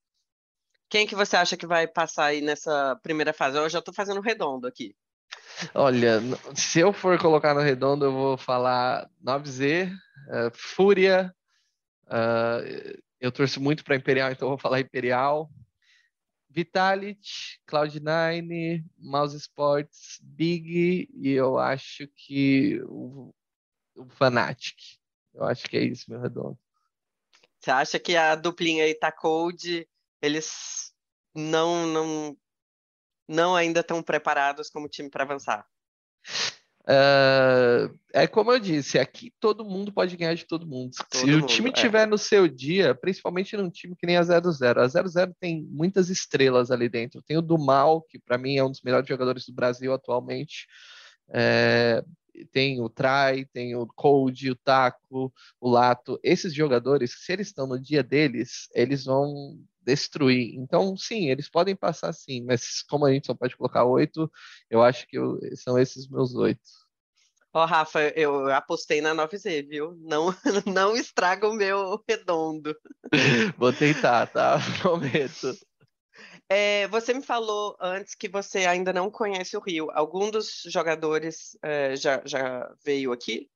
Quem 0.90 1.06
que 1.06 1.16
você 1.16 1.36
acha 1.36 1.58
que 1.58 1.68
vai 1.68 1.88
passar 1.88 2.26
aí 2.26 2.42
nessa 2.42 2.98
primeira 3.04 3.34
fase? 3.34 3.58
Eu 3.58 3.70
já 3.70 3.82
tô 3.82 3.92
fazendo 3.92 4.22
redondo 4.22 4.68
aqui. 4.68 4.96
Olha, 5.74 6.22
se 6.56 6.80
eu 6.80 6.94
for 6.94 7.20
colocar 7.20 7.54
no 7.54 7.62
redondo, 7.62 8.06
eu 8.06 8.12
vou 8.12 8.38
falar 8.38 9.10
9Z, 9.22 9.92
eh, 10.30 10.52
Fúria. 10.54 11.34
ah, 12.08 12.62
eu 13.20 13.32
torço 13.32 13.60
muito 13.60 13.84
para 13.84 13.96
Imperial, 13.96 14.32
então 14.32 14.50
vou 14.50 14.58
falar 14.58 14.80
Imperial. 14.80 15.50
Vitality, 16.50 17.60
Cloud9, 17.70 18.84
Mouse 18.98 19.38
Sports, 19.38 20.20
Big 20.24 21.08
e 21.14 21.30
eu 21.30 21.58
acho 21.58 22.08
que 22.16 22.82
o, 22.86 23.34
o 23.98 24.08
Fnatic. 24.10 24.78
Eu 25.34 25.44
acho 25.44 25.68
que 25.68 25.78
é 25.78 25.84
isso, 25.84 26.10
meu 26.10 26.20
redondo. 26.20 26.58
Você 27.60 27.72
acha 27.72 28.00
que 28.00 28.16
a 28.16 28.36
duplinha 28.36 28.84
aí 28.84 28.96
tá 28.96 29.12
cold, 29.12 29.88
eles 30.22 30.94
não 31.36 31.86
não 31.88 32.38
não 33.28 33.56
ainda 33.56 33.82
estão 33.82 34.02
preparados 34.02 34.70
como 34.70 34.88
time 34.88 35.10
para 35.10 35.24
avançar? 35.24 35.68
Ah, 36.90 37.90
é 38.14 38.26
como 38.26 38.50
eu 38.50 38.60
disse, 38.60 38.98
aqui 38.98 39.34
todo 39.42 39.66
mundo 39.66 39.92
pode 39.92 40.16
ganhar 40.16 40.34
de 40.34 40.46
todo 40.46 40.66
mundo. 40.66 40.96
Se 40.96 41.04
Todo 41.10 41.24
o 41.26 41.32
mundo, 41.42 41.48
time 41.48 41.70
é. 41.70 41.74
tiver 41.74 42.08
no 42.08 42.18
seu 42.18 42.48
dia, 42.48 42.96
principalmente 42.96 43.58
num 43.58 43.70
time 43.70 43.94
que 43.94 44.08
nem 44.08 44.16
a 44.16 44.22
0-0, 44.22 44.78
a 44.78 44.88
0-0 44.88 45.36
tem 45.38 45.64
muitas 45.70 46.10
estrelas 46.10 46.72
ali 46.72 46.88
dentro. 46.88 47.22
Tem 47.22 47.38
o 47.38 47.42
Dumal, 47.42 48.02
que 48.04 48.18
para 48.18 48.38
mim 48.38 48.56
é 48.56 48.64
um 48.64 48.72
dos 48.72 48.82
melhores 48.82 49.08
jogadores 49.08 49.46
do 49.46 49.54
Brasil 49.54 49.94
atualmente. 49.94 50.66
É, 51.30 52.02
tem 52.52 52.82
o 52.82 52.90
Trai, 52.90 53.46
tem 53.46 53.76
o 53.76 53.88
Cold, 53.88 54.52
o 54.52 54.56
Taco, 54.56 55.34
o 55.60 55.70
Lato. 55.70 56.20
Esses 56.24 56.54
jogadores, 56.54 57.16
se 57.24 57.34
eles 57.34 57.48
estão 57.48 57.68
no 57.68 57.80
dia 57.80 58.04
deles, 58.04 58.68
eles 58.74 59.06
vão 59.06 59.58
destruir. 59.82 60.56
Então, 60.56 60.96
sim, 60.98 61.30
eles 61.30 61.50
podem 61.50 61.76
passar 61.76 62.12
sim, 62.14 62.44
mas 62.44 62.82
como 62.84 63.06
a 63.06 63.12
gente 63.14 63.28
só 63.28 63.34
pode 63.34 63.56
colocar 63.56 63.86
oito, 63.86 64.30
eu 64.70 64.82
acho 64.84 65.08
que 65.08 65.18
eu- 65.18 65.40
são 65.56 65.80
esses 65.80 66.08
meus 66.10 66.36
oito. 66.36 66.62
Ó, 67.54 67.66
Rafa, 67.66 68.10
eu 68.10 68.52
apostei 68.54 69.02
na 69.02 69.16
9Z, 69.16 69.64
viu? 69.64 69.96
Não 70.02 70.28
não 70.92 70.96
estraga 70.96 71.48
o 71.48 71.54
meu 71.54 72.04
redondo. 72.08 72.76
Vou 73.58 73.72
tentar, 73.74 74.28
tá? 74.28 74.60
Prometo. 74.82 75.54
É, 76.50 76.88
você 76.88 77.14
me 77.14 77.22
falou 77.22 77.76
antes 77.80 78.16
que 78.16 78.30
você 78.30 78.66
ainda 78.66 78.94
não 78.94 79.12
conhece 79.12 79.58
o 79.58 79.60
Rio. 79.60 79.90
Algum 79.92 80.32
dos 80.32 80.64
jogadores 80.66 81.58
é, 81.62 81.96
já, 81.96 82.22
já 82.26 82.74
veio 82.84 83.12
aqui? 83.12 83.50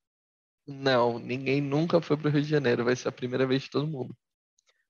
Não, 0.68 1.18
ninguém 1.18 1.62
nunca 1.62 2.02
foi 2.02 2.18
para 2.18 2.28
o 2.28 2.32
Rio 2.32 2.42
de 2.42 2.50
Janeiro, 2.50 2.84
vai 2.84 2.96
ser 2.96 3.08
a 3.08 3.14
primeira 3.14 3.48
vez 3.48 3.64
de 3.64 3.70
todo 3.70 3.88
mundo. 3.88 4.16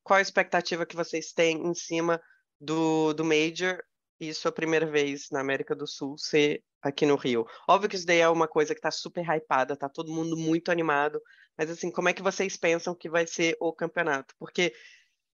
Qual 0.04 0.18
a 0.18 0.22
expectativa 0.22 0.86
que 0.86 0.96
vocês 0.96 1.32
têm 1.32 1.66
em 1.66 1.74
cima 1.74 2.22
do, 2.60 3.14
do 3.14 3.24
Major 3.24 3.82
e 4.20 4.34
sua 4.34 4.52
primeira 4.52 4.86
vez 4.86 5.30
na 5.32 5.40
América 5.40 5.76
do 5.76 5.88
Sul 5.88 6.18
ser 6.18 6.64
aqui 6.82 7.06
no 7.06 7.16
Rio? 7.16 7.46
Óbvio 7.68 7.90
que 7.90 7.96
isso 7.96 8.06
daí 8.06 8.20
é 8.20 8.28
uma 8.28 8.48
coisa 8.48 8.74
que 8.74 8.82
tá 8.82 8.92
super 8.92 9.24
hypada, 9.24 9.78
tá 9.78 9.88
todo 9.88 10.14
mundo 10.14 10.36
muito 10.36 10.72
animado, 10.72 11.22
mas 11.58 11.70
assim, 11.70 11.92
como 11.92 12.10
é 12.10 12.14
que 12.14 12.24
vocês 12.24 12.58
pensam 12.58 12.96
que 12.96 13.10
vai 13.10 13.28
ser 13.28 13.56
o 13.60 13.72
campeonato? 13.72 14.34
Porque 14.40 14.74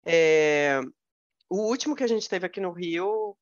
é, 0.06 0.82
o 1.56 1.68
último 1.68 1.96
que 1.96 2.04
a 2.04 2.08
gente 2.08 2.30
teve 2.30 2.46
aqui 2.46 2.60
no 2.60 2.72
Rio 2.72 3.36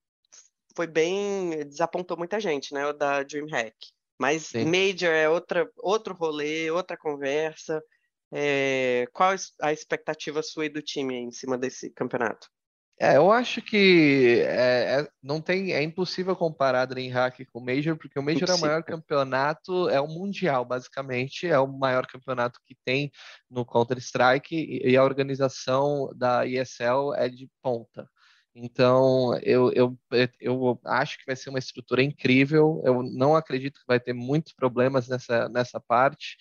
foi 0.75 0.87
bem, 0.87 1.65
desapontou 1.67 2.17
muita 2.17 2.39
gente, 2.39 2.73
né? 2.73 2.85
O 2.87 2.93
da 2.93 3.23
DreamHack. 3.23 3.75
Mas 4.19 4.47
Sim. 4.47 4.65
Major 4.65 5.11
é 5.11 5.27
outra, 5.27 5.69
outro 5.77 6.13
rolê, 6.13 6.69
outra 6.71 6.97
conversa. 6.97 7.83
É, 8.31 9.07
qual 9.13 9.35
a 9.61 9.71
expectativa 9.71 10.41
sua 10.41 10.65
e 10.65 10.69
do 10.69 10.81
time 10.81 11.15
em 11.15 11.31
cima 11.31 11.57
desse 11.57 11.89
campeonato? 11.91 12.49
É, 12.99 13.17
eu 13.17 13.31
acho 13.31 13.61
que 13.61 14.41
é, 14.45 15.01
é- 15.01 15.07
não 15.21 15.41
tem, 15.41 15.73
é 15.73 15.81
impossível 15.81 16.35
comparar 16.35 16.85
DreamHack 16.85 17.45
com 17.45 17.59
o 17.59 17.65
Major, 17.65 17.97
porque 17.97 18.19
o 18.19 18.23
Major 18.23 18.49
é 18.49 18.53
o 18.53 18.61
maior 18.61 18.83
campeonato, 18.83 19.89
é 19.89 19.99
o 19.99 20.07
mundial, 20.07 20.63
basicamente, 20.63 21.47
é 21.47 21.59
o 21.59 21.67
maior 21.67 22.05
campeonato 22.05 22.59
que 22.65 22.75
tem 22.85 23.11
no 23.49 23.65
Counter-Strike 23.65 24.55
e, 24.55 24.91
e 24.91 24.97
a 24.97 25.03
organização 25.03 26.11
da 26.15 26.45
ESL 26.45 27.13
é 27.15 27.27
de 27.27 27.49
ponta. 27.61 28.07
Então, 28.55 29.35
eu, 29.41 29.71
eu, 29.73 29.97
eu 30.39 30.79
acho 30.85 31.17
que 31.17 31.25
vai 31.25 31.35
ser 31.35 31.49
uma 31.49 31.57
estrutura 31.59 32.03
incrível. 32.03 32.81
Eu 32.85 33.01
não 33.01 33.35
acredito 33.35 33.79
que 33.79 33.87
vai 33.87 33.99
ter 33.99 34.13
muitos 34.13 34.53
problemas 34.53 35.07
nessa, 35.07 35.49
nessa 35.49 35.79
parte. 35.79 36.37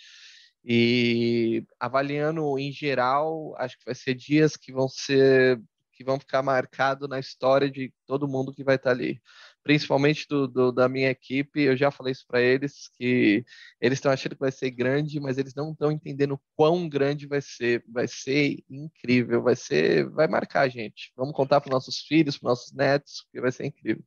E 0.65 1.65
avaliando 1.81 2.59
em 2.59 2.71
geral, 2.71 3.55
acho 3.59 3.79
que 3.79 3.85
vai 3.87 3.95
ser 3.95 4.15
dias 4.15 4.57
que 4.57 4.73
vão 4.73 4.89
ser 4.89 5.61
que 5.93 6.05
vão 6.05 6.19
ficar 6.19 6.43
marcados 6.43 7.09
na 7.09 7.19
história 7.21 7.71
de 7.71 7.93
todo 8.07 8.29
mundo 8.29 8.53
que 8.53 8.65
vai 8.65 8.77
estar 8.77 8.91
ali, 8.91 9.21
principalmente 9.63 10.27
do, 10.29 10.49
do- 10.49 10.73
da 10.73 10.89
minha 10.89 11.11
equipe. 11.11 11.61
Eu 11.63 11.77
já 11.77 11.91
falei 11.91 12.13
isso 12.13 12.25
para 12.27 12.41
eles 12.41 12.89
que 12.99 13.45
eles 13.81 13.99
estão 13.99 14.11
achando 14.13 14.35
que 14.35 14.41
vai 14.41 14.53
ser 14.53 14.71
grande, 14.71 15.21
mas 15.21 15.39
eles 15.39 15.55
não 15.55 15.73
estão 15.73 15.93
entendendo 15.93 16.41
quão 16.57 16.89
grande 16.89 17.27
vai 17.27 17.41
ser. 17.43 17.85
Vai 17.89 18.09
ser 18.09 18.63
incrível, 18.69 19.43
vai 19.43 19.57
ser, 19.57 20.09
vai 20.11 20.27
marcar 20.29 20.63
a 20.63 20.69
gente. 20.69 21.13
Vamos 21.17 21.35
contar 21.35 21.61
para 21.61 21.71
nossos 21.73 22.01
filhos, 22.01 22.39
para 22.39 22.51
nossos 22.51 22.73
netos, 22.73 23.23
porque 23.25 23.41
vai 23.41 23.53
ser 23.53 23.67
incrível. 23.67 24.05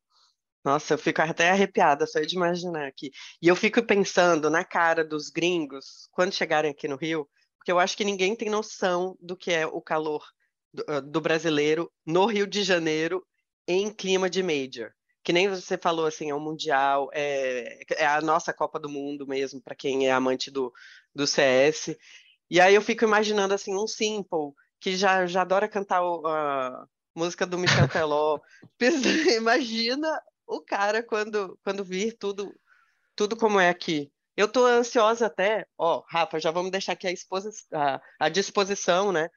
Nossa, 0.63 0.95
eu 0.95 0.97
fico 0.97 1.21
até 1.21 1.51
arrepiada 1.51 2.07
só 2.07 2.19
de 2.19 2.35
imaginar 2.35 2.87
aqui. 2.87 3.11
E 3.41 3.47
eu 3.47 3.55
fico 3.55 3.83
pensando 3.83 4.49
na 4.49 4.65
cara 4.65 5.03
dos 5.05 5.29
gringos 5.29 6.07
quando 6.11 6.33
chegarem 6.33 6.71
aqui 6.71 6.87
no 6.87 6.95
Rio, 6.97 7.29
porque 7.57 7.71
eu 7.71 7.79
acho 7.79 7.95
que 7.95 8.03
ninguém 8.03 8.35
tem 8.35 8.49
noção 8.49 9.15
do 9.21 9.37
que 9.37 9.51
é 9.51 9.65
o 9.67 9.81
calor 9.81 10.25
do, 10.75 10.83
ah, 10.87 10.99
do 10.99 11.21
brasileiro 11.21 11.91
no 12.05 12.25
Rio 12.25 12.47
de 12.47 12.63
Janeiro 12.63 13.25
em 13.67 13.89
clima 13.91 14.29
de 14.29 14.43
major. 14.43 14.91
Que 15.23 15.33
nem 15.33 15.49
você 15.49 15.77
falou 15.77 16.05
assim, 16.05 16.29
é 16.29 16.35
um 16.35 16.39
mundial, 16.39 17.09
é, 17.13 17.79
é 17.97 18.05
a 18.05 18.21
nossa 18.21 18.53
Copa 18.53 18.79
do 18.79 18.87
Mundo 18.89 19.25
mesmo, 19.27 19.61
para 19.61 19.75
quem 19.75 20.07
é 20.07 20.11
amante 20.11 20.51
do, 20.51 20.71
do 21.15 21.25
CS. 21.25 21.97
E 22.49 22.61
aí 22.61 22.75
eu 22.75 22.81
fico 22.81 23.03
imaginando 23.05 23.53
assim 23.53 23.75
um 23.75 23.87
Simple 23.87 24.51
que 24.79 24.95
já, 24.95 25.25
já 25.25 25.41
adora 25.41 25.67
cantar 25.67 26.03
o- 26.03 26.27
a 26.27 26.85
música 27.15 27.45
do 27.45 27.57
Michel 27.57 27.87
Teló. 27.87 28.39
Imagina 29.35 30.21
o 30.45 30.61
cara 30.61 31.01
quando 31.01 31.57
quando 31.63 31.83
vir 31.83 32.15
tudo 32.17 32.53
tudo 33.15 33.35
como 33.37 33.59
é 33.59 33.69
aqui. 33.69 34.11
Eu 34.37 34.47
tô 34.51 34.65
ansiosa 34.65 35.27
até, 35.27 35.65
ó, 35.77 36.03
Rafa, 36.09 36.39
já 36.39 36.51
vamos 36.51 36.71
deixar 36.71 36.91
aqui 36.93 37.07
a, 37.07 37.11
exposi- 37.11 37.65
a, 37.73 38.01
a 38.19 38.29
disposição, 38.29 39.11
né? 39.11 39.29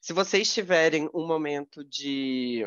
Se 0.00 0.12
vocês 0.12 0.52
tiverem 0.52 1.08
um 1.14 1.26
momento 1.26 1.84
de 1.84 2.64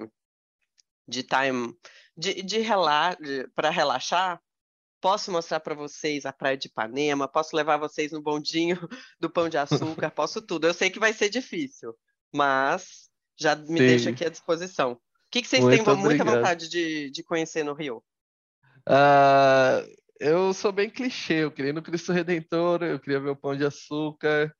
de 1.07 1.23
time 1.23 1.75
de, 2.15 2.41
de 2.41 2.59
rela 2.59 3.17
para 3.55 3.69
relaxar, 3.69 4.41
posso 5.01 5.31
mostrar 5.31 5.59
para 5.59 5.75
vocês 5.75 6.25
a 6.25 6.31
praia 6.31 6.55
de 6.57 6.67
Ipanema, 6.67 7.27
posso 7.27 7.55
levar 7.55 7.77
vocês 7.77 8.11
no 8.11 8.21
bondinho 8.21 8.77
do 9.19 9.29
Pão 9.29 9.49
de 9.49 9.57
Açúcar, 9.57 10.11
posso 10.15 10.41
tudo. 10.41 10.67
Eu 10.67 10.73
sei 10.73 10.89
que 10.89 10.99
vai 10.99 11.11
ser 11.11 11.29
difícil, 11.29 11.97
mas 12.33 13.09
já 13.37 13.55
me 13.55 13.65
Sim. 13.79 13.87
deixo 13.87 14.09
aqui 14.09 14.23
à 14.23 14.29
disposição. 14.29 14.93
O 14.93 14.99
que, 15.31 15.41
que 15.41 15.47
vocês 15.47 15.63
Muito 15.63 15.75
têm 15.75 15.83
vo- 15.83 15.97
muita 15.97 16.23
obrigado. 16.23 16.37
vontade 16.37 16.69
de, 16.69 17.09
de 17.09 17.23
conhecer 17.23 17.63
no 17.63 17.73
Rio? 17.73 18.03
Ah, 18.87 19.83
eu 20.19 20.53
sou 20.53 20.71
bem 20.71 20.89
clichê, 20.89 21.43
eu 21.43 21.51
queria 21.51 21.69
ir 21.69 21.73
no 21.73 21.81
Cristo 21.81 22.11
Redentor, 22.13 22.83
eu 22.83 22.99
queria 22.99 23.19
ver 23.19 23.29
o 23.29 23.35
Pão 23.35 23.55
de 23.55 23.65
Açúcar, 23.65 24.55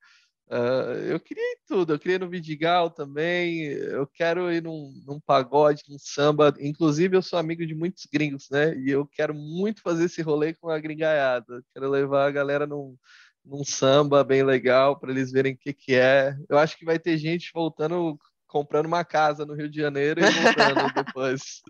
ah, 0.53 0.93
eu 1.07 1.17
queria 1.17 1.53
ir 1.53 1.59
tudo, 1.65 1.93
eu 1.93 1.99
queria 1.99 2.15
ir 2.15 2.19
no 2.19 2.29
Vidigal 2.29 2.89
também, 2.91 3.63
eu 3.63 4.05
quero 4.05 4.51
ir 4.51 4.61
num, 4.61 4.91
num 5.07 5.17
pagode, 5.17 5.83
num 5.87 5.97
samba, 5.97 6.53
inclusive 6.59 7.15
eu 7.15 7.21
sou 7.21 7.39
amigo 7.39 7.65
de 7.65 7.73
muitos 7.73 8.05
gringos, 8.11 8.49
né? 8.49 8.75
E 8.77 8.91
eu 8.91 9.07
quero 9.07 9.33
muito 9.33 9.81
fazer 9.81 10.05
esse 10.05 10.21
rolê 10.21 10.53
com 10.53 10.69
a 10.69 10.77
gringaiada, 10.77 11.63
quero 11.73 11.89
levar 11.89 12.27
a 12.27 12.31
galera 12.31 12.67
num, 12.67 12.97
num 13.45 13.63
samba 13.63 14.25
bem 14.25 14.43
legal 14.43 14.99
para 14.99 15.11
eles 15.11 15.31
verem 15.31 15.53
o 15.53 15.57
que 15.57 15.73
que 15.73 15.95
é. 15.95 16.35
Eu 16.49 16.57
acho 16.57 16.77
que 16.77 16.83
vai 16.83 16.99
ter 16.99 17.17
gente 17.17 17.49
voltando, 17.53 18.19
comprando 18.45 18.87
uma 18.87 19.05
casa 19.05 19.45
no 19.45 19.53
Rio 19.53 19.69
de 19.69 19.79
Janeiro 19.79 20.19
e 20.19 20.29
voltando 20.29 20.93
depois. 21.15 21.61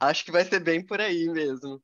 Acho 0.00 0.24
que 0.24 0.32
vai 0.32 0.44
ser 0.44 0.58
bem 0.58 0.84
por 0.84 1.00
aí 1.00 1.28
mesmo. 1.28 1.80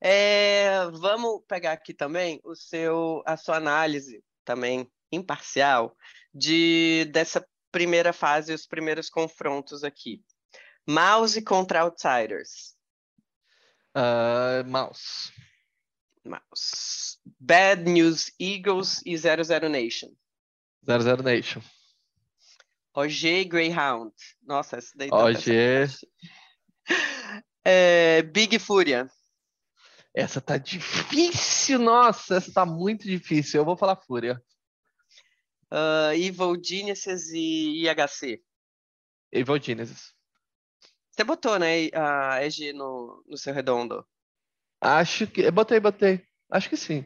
É, 0.00 0.90
vamos 0.90 1.40
pegar 1.46 1.70
aqui 1.70 1.94
também 1.94 2.40
o 2.42 2.56
seu, 2.56 3.22
a 3.24 3.36
sua 3.36 3.56
análise 3.56 4.24
também 4.44 4.90
imparcial 5.12 5.96
de 6.34 7.06
dessa 7.12 7.46
primeira 7.70 8.12
fase, 8.12 8.52
os 8.52 8.66
primeiros 8.66 9.08
confrontos 9.08 9.84
aqui. 9.84 10.22
Mouse 10.86 11.40
contra 11.42 11.82
Outsiders. 11.82 12.74
Ah, 13.94 14.62
mouse. 14.66 15.32
Mouse. 16.24 17.18
Bad 17.38 17.90
News 17.90 18.32
Eagles 18.40 19.00
e 19.04 19.16
00 19.16 19.68
Nation. 19.68 20.10
00 20.84 21.22
Nation. 21.22 21.60
OG 22.94 23.44
Greyhound. 23.44 24.14
Nossa, 24.42 24.76
essa 24.76 24.92
daí 24.96 25.08
tá 25.08 25.16
OG. 25.16 25.50
É, 27.64 28.22
Big 28.22 28.58
Fúria. 28.58 29.08
Essa 30.14 30.40
tá 30.40 30.56
difícil, 30.56 31.78
nossa, 31.78 32.36
essa 32.36 32.52
tá 32.52 32.66
muito 32.66 33.04
difícil. 33.04 33.60
Eu 33.60 33.64
vou 33.64 33.76
falar 33.76 33.96
Fúria. 33.96 34.42
Uh, 35.72 36.12
Evil 36.14 36.56
Geniuses 36.62 37.30
e 37.32 37.84
IHC. 37.86 38.42
Evil 39.32 39.60
Genesis. 39.62 40.12
Você 41.10 41.24
botou, 41.24 41.58
né, 41.58 41.88
a 41.94 42.44
EG 42.44 42.72
no, 42.72 43.22
no 43.26 43.36
seu 43.36 43.52
redondo? 43.54 44.04
Acho 44.80 45.26
que. 45.26 45.48
Botei, 45.50 45.78
botei. 45.78 46.24
Acho 46.50 46.68
que 46.68 46.76
sim. 46.76 47.04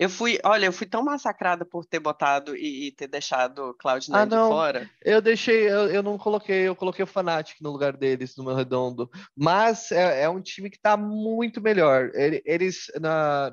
Eu 0.00 0.08
fui, 0.08 0.38
olha, 0.44 0.66
eu 0.66 0.72
fui 0.72 0.86
tão 0.86 1.02
massacrada 1.02 1.64
por 1.64 1.84
ter 1.84 1.98
botado 1.98 2.54
e, 2.56 2.86
e 2.86 2.92
ter 2.92 3.08
deixado 3.08 3.76
Cloud9 3.82 4.14
Ah, 4.14 4.24
de 4.24 4.30
não. 4.30 4.48
fora. 4.48 4.88
Eu 5.02 5.20
deixei, 5.20 5.68
eu, 5.68 5.88
eu 5.88 6.02
não 6.04 6.16
coloquei, 6.16 6.68
eu 6.68 6.76
coloquei 6.76 7.02
o 7.02 7.06
Fnatic 7.06 7.60
no 7.60 7.72
lugar 7.72 7.96
deles 7.96 8.36
no 8.36 8.44
meu 8.44 8.54
redondo. 8.54 9.10
Mas 9.36 9.90
é, 9.90 10.22
é 10.22 10.28
um 10.28 10.40
time 10.40 10.70
que 10.70 10.78
tá 10.80 10.96
muito 10.96 11.60
melhor. 11.60 12.12
Ele- 12.14 12.40
Eles, 12.46 12.84
na, 13.00 13.52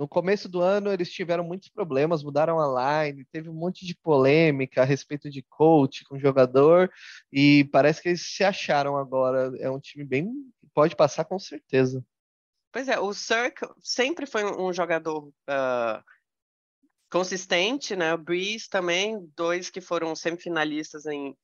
no 0.00 0.08
começo 0.08 0.48
do 0.48 0.62
ano, 0.62 0.90
eles 0.90 1.12
tiveram 1.12 1.44
muitos 1.44 1.68
problemas, 1.68 2.22
mudaram 2.22 2.58
a 2.58 3.04
line, 3.04 3.26
teve 3.26 3.50
um 3.50 3.52
monte 3.52 3.84
de 3.84 3.94
polêmica 3.94 4.80
a 4.80 4.84
respeito 4.86 5.28
de 5.28 5.42
coach 5.42 6.04
com 6.04 6.18
jogador, 6.18 6.90
e 7.30 7.64
parece 7.64 8.00
que 8.00 8.08
eles 8.08 8.22
se 8.34 8.42
acharam 8.42 8.96
agora. 8.96 9.52
É 9.58 9.70
um 9.70 9.78
time 9.78 10.02
bem. 10.02 10.32
Pode 10.72 10.96
passar 10.96 11.26
com 11.26 11.38
certeza. 11.38 12.02
Pois 12.72 12.88
é, 12.88 12.98
o 12.98 13.12
Cirque 13.12 13.68
sempre 13.82 14.24
foi 14.24 14.42
um 14.42 14.72
jogador 14.72 15.30
ah, 15.46 16.02
consistente, 17.10 17.94
né? 17.94 18.14
O 18.14 18.18
Breeze 18.18 18.70
também, 18.70 19.30
dois 19.36 19.68
que 19.68 19.82
foram 19.82 20.16
semifinalistas 20.16 21.04
em, 21.04 21.36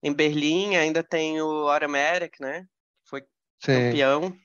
em 0.00 0.12
Berlim, 0.12 0.76
ainda 0.76 1.02
tem 1.02 1.42
o 1.42 1.68
Automatic, 1.68 2.38
né? 2.38 2.64
Foi 3.06 3.22
Sim. 3.58 3.72
campeão. 3.72 4.36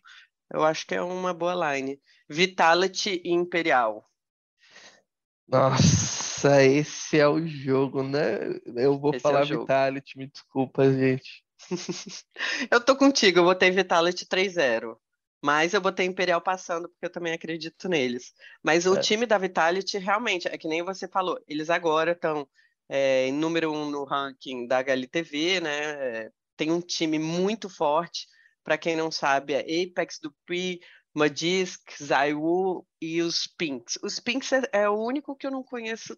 Eu 0.51 0.63
acho 0.63 0.87
que 0.87 0.95
é 0.95 1.01
uma 1.03 1.35
boa 1.35 1.75
line. 1.75 2.01
Vitality 2.29 3.21
e 3.25 3.31
Imperial. 3.33 4.09
Nossa, 5.47 6.63
esse 6.63 7.19
é 7.19 7.27
o 7.27 7.45
jogo, 7.45 8.03
né? 8.03 8.37
Eu 8.75 8.97
vou 8.99 9.13
Esse 9.13 9.33
é 9.33 9.37
falar 9.37 9.43
jogo. 9.43 9.67
Vitality, 9.67 10.17
me 10.17 10.27
desculpa, 10.27 10.91
gente. 10.91 11.43
Eu 12.71 12.81
tô 12.83 12.95
contigo, 12.95 13.39
eu 13.39 13.43
botei 13.43 13.71
Vitality 13.71 14.25
3-0. 14.25 14.99
Mas 15.41 15.73
eu 15.73 15.79
botei 15.81 16.05
Imperial 16.05 16.41
passando, 16.41 16.89
porque 16.89 17.05
eu 17.05 17.09
também 17.11 17.31
acredito 17.33 17.87
neles. 17.87 18.33
Mas 18.63 18.85
o 18.85 18.97
É. 18.97 18.99
time 18.99 19.25
da 19.25 19.37
Vitality, 19.37 19.97
realmente, 19.97 20.47
é 20.49 20.57
que 20.57 20.67
nem 20.67 20.83
você 20.83 21.07
falou, 21.07 21.39
eles 21.47 21.69
agora 21.69 22.11
estão 22.11 22.47
em 22.89 23.31
número 23.31 23.71
um 23.71 23.89
no 23.89 24.03
ranking 24.03 24.67
da 24.67 24.79
HLTV, 24.79 25.61
né? 25.61 26.25
É, 26.25 26.31
tem 26.57 26.71
um 26.71 26.81
time 26.81 27.17
muito 27.19 27.69
forte. 27.69 28.27
Para 28.63 28.77
quem 28.77 28.95
não 28.97 29.09
sabe, 29.11 29.53
é 29.53 29.59
Apex, 29.83 30.19
Dupree, 30.21 30.79
Magisk, 31.19 31.91
Zaiwu 32.03 32.85
e 33.01 33.21
os 33.21 33.47
Pinks. 33.47 33.99
Os 34.03 34.19
Pinks 34.19 34.51
é, 34.53 34.61
é 34.73 34.89
o 34.89 34.95
único 35.05 35.35
que 35.35 35.45
eu 35.47 35.51
não 35.51 35.63
conheço 35.63 36.17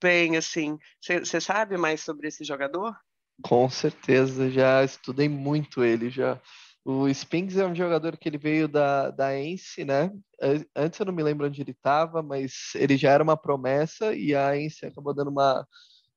bem, 0.00 0.36
assim. 0.36 0.78
Você 1.00 1.40
sabe 1.40 1.76
mais 1.76 2.02
sobre 2.02 2.28
esse 2.28 2.44
jogador? 2.44 2.96
Com 3.42 3.68
certeza, 3.68 4.50
já 4.50 4.82
estudei 4.84 5.28
muito 5.28 5.82
ele 5.84 6.08
já. 6.10 6.40
O 6.84 7.08
Spinks 7.08 7.56
é 7.56 7.66
um 7.66 7.74
jogador 7.74 8.16
que 8.16 8.28
ele 8.28 8.38
veio 8.38 8.68
da, 8.68 9.10
da 9.10 9.38
Ence, 9.38 9.84
né? 9.84 10.10
An- 10.40 10.64
Antes 10.76 11.00
eu 11.00 11.06
não 11.06 11.12
me 11.14 11.22
lembro 11.22 11.46
onde 11.46 11.60
ele 11.62 11.70
estava, 11.72 12.22
mas 12.22 12.72
ele 12.74 12.96
já 12.96 13.10
era 13.10 13.22
uma 13.24 13.36
promessa 13.36 14.14
e 14.14 14.34
a 14.34 14.56
Ence 14.56 14.84
acabou 14.86 15.14
dando 15.14 15.30
uma, 15.30 15.66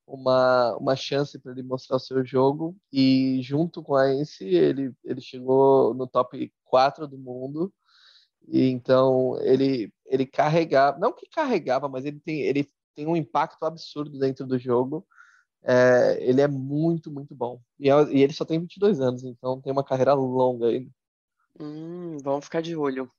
uma, 0.06 0.76
uma 0.76 0.96
chance 0.96 1.38
para 1.40 1.52
ele 1.52 1.62
mostrar 1.62 1.96
o 1.96 2.00
seu 2.00 2.24
jogo. 2.24 2.76
E 2.92 3.40
junto 3.42 3.82
com 3.82 3.96
a 3.96 4.12
Ence, 4.14 4.44
ele, 4.44 4.92
ele 5.04 5.20
chegou 5.20 5.94
no 5.94 6.06
top 6.06 6.52
4 6.64 7.08
do 7.08 7.18
mundo. 7.18 7.72
E 8.50 8.68
então 8.70 9.38
ele, 9.42 9.92
ele 10.06 10.26
carregava, 10.26 10.98
não 10.98 11.12
que 11.12 11.28
carregava, 11.28 11.88
mas 11.88 12.04
ele 12.04 12.18
tem, 12.20 12.40
ele 12.40 12.68
tem 12.94 13.06
um 13.06 13.16
impacto 13.16 13.64
absurdo 13.64 14.18
dentro 14.18 14.46
do 14.46 14.58
jogo. 14.58 15.06
É, 15.62 16.18
ele 16.20 16.40
é 16.40 16.48
muito, 16.48 17.10
muito 17.10 17.34
bom. 17.34 17.60
E, 17.78 17.90
é- 17.90 18.12
e 18.12 18.22
ele 18.22 18.32
só 18.32 18.44
tem 18.44 18.60
22 18.60 19.00
anos, 19.00 19.24
então 19.24 19.60
tem 19.60 19.72
uma 19.72 19.84
carreira 19.84 20.14
longa 20.14 20.68
ainda. 20.68 20.90
Hum, 21.60 22.16
vamos 22.22 22.44
ficar 22.44 22.62
de 22.62 22.76
olho. 22.76 23.10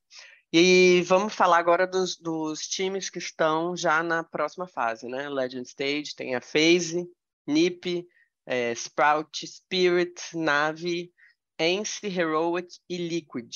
E 0.52 1.04
vamos 1.06 1.36
falar 1.36 1.60
agora 1.60 1.86
dos, 1.86 2.18
dos 2.18 2.62
times 2.62 3.10
que 3.10 3.20
estão 3.20 3.76
já 3.76 4.02
na 4.02 4.24
próxima 4.24 4.68
fase, 4.68 5.08
né? 5.08 5.30
Legend 5.30 5.68
Stage, 5.68 6.16
tem 6.16 6.34
a 6.34 6.42
FaZe, 6.42 7.08
NiP, 7.46 8.08
eh, 8.48 8.72
Sprout, 8.72 9.46
Spirit, 9.46 10.20
Navi, 10.34 11.12
Ence, 11.60 12.08
Heroic 12.08 12.80
e 12.90 12.98
Liquid. 12.98 13.54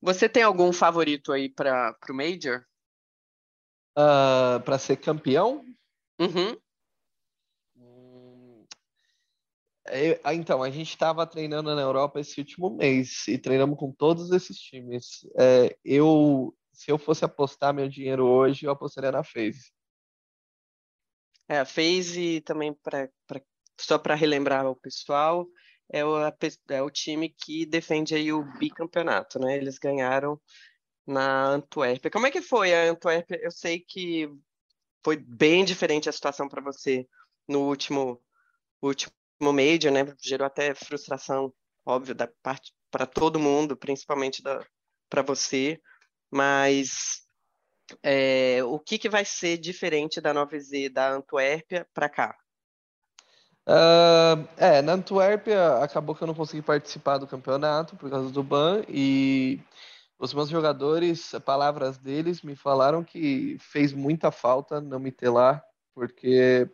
Você 0.00 0.28
tem 0.28 0.42
algum 0.42 0.72
favorito 0.72 1.32
aí 1.32 1.48
para 1.48 1.96
o 2.08 2.14
Major? 2.14 2.64
para 4.64 4.78
ser 4.78 4.96
campeão, 4.96 5.64
Uhum. 6.20 6.56
hum, 7.76 8.64
ah, 10.22 10.34
então, 10.34 10.62
a 10.62 10.70
gente 10.70 10.90
estava 10.90 11.26
treinando 11.26 11.74
na 11.74 11.80
Europa 11.80 12.20
esse 12.20 12.38
último 12.40 12.70
mês 12.76 13.26
e 13.26 13.38
treinamos 13.38 13.78
com 13.78 13.90
todos 13.92 14.30
esses 14.32 14.58
times. 14.58 15.26
É, 15.38 15.76
eu, 15.84 16.54
se 16.72 16.90
eu 16.90 16.98
fosse 16.98 17.24
apostar 17.24 17.72
meu 17.72 17.88
dinheiro 17.88 18.26
hoje, 18.26 18.66
eu 18.66 18.70
apostaria 18.70 19.10
na 19.10 19.24
FaZe. 19.24 19.72
É, 21.48 21.58
a 21.60 21.64
FaZe 21.64 22.40
também, 22.42 22.74
pra, 22.74 23.08
pra- 23.26 23.40
só 23.80 23.98
para 23.98 24.14
relembrar 24.14 24.66
o 24.66 24.76
pessoal, 24.76 25.46
é 25.90 26.04
o, 26.04 26.16
é 26.68 26.82
o 26.82 26.90
time 26.90 27.28
que 27.30 27.64
defende 27.66 28.14
aí 28.14 28.32
o 28.32 28.44
bicampeonato, 28.58 29.38
né? 29.38 29.56
Eles 29.56 29.78
ganharam 29.78 30.40
na 31.06 31.46
Antuérpia. 31.46 32.10
Como 32.10 32.26
é 32.26 32.30
que 32.30 32.42
foi 32.42 32.74
a 32.74 32.90
Antuérpia? 32.90 33.38
Eu 33.42 33.50
sei 33.50 33.80
que 33.80 34.28
foi 35.04 35.16
bem 35.16 35.64
diferente 35.64 36.08
a 36.08 36.12
situação 36.12 36.48
para 36.48 36.62
você 36.62 37.08
no 37.48 37.66
último, 37.66 38.22
último 38.82 39.12
Major, 39.40 39.92
né? 39.92 40.04
Gerou 40.20 40.46
até 40.46 40.74
frustração, 40.74 41.54
óbvio, 41.86 42.14
da 42.14 42.26
parte 42.42 42.72
para 42.90 43.06
todo 43.06 43.38
mundo, 43.38 43.76
principalmente 43.76 44.42
da 44.42 44.64
para 45.08 45.22
você. 45.22 45.80
Mas 46.30 47.22
é, 48.02 48.62
o 48.64 48.78
que 48.78 48.98
que 48.98 49.08
vai 49.08 49.24
ser 49.24 49.58
diferente 49.58 50.20
da 50.20 50.34
9Z 50.34 50.90
da 50.90 51.10
Antuérpia 51.10 51.88
para 51.94 52.08
cá? 52.08 52.36
Ah, 53.70 54.34
é, 54.56 54.80
na 54.80 54.94
Antuérpia 54.94 55.82
acabou 55.82 56.14
que 56.14 56.22
eu 56.22 56.26
não 56.26 56.34
consegui 56.34 56.62
participar 56.62 57.18
do 57.18 57.26
campeonato 57.26 57.96
por 57.96 58.08
causa 58.08 58.30
do 58.30 58.42
ban 58.42 58.82
e 58.88 59.60
os 60.18 60.32
meus 60.32 60.48
jogadores, 60.48 61.32
palavras 61.44 61.98
deles, 61.98 62.42
me 62.42 62.56
falaram 62.56 63.04
que 63.04 63.58
fez 63.60 63.92
muita 63.92 64.30
falta 64.30 64.80
não 64.80 64.98
me 64.98 65.12
ter 65.12 65.28
lá, 65.28 65.62
porque 65.94 66.66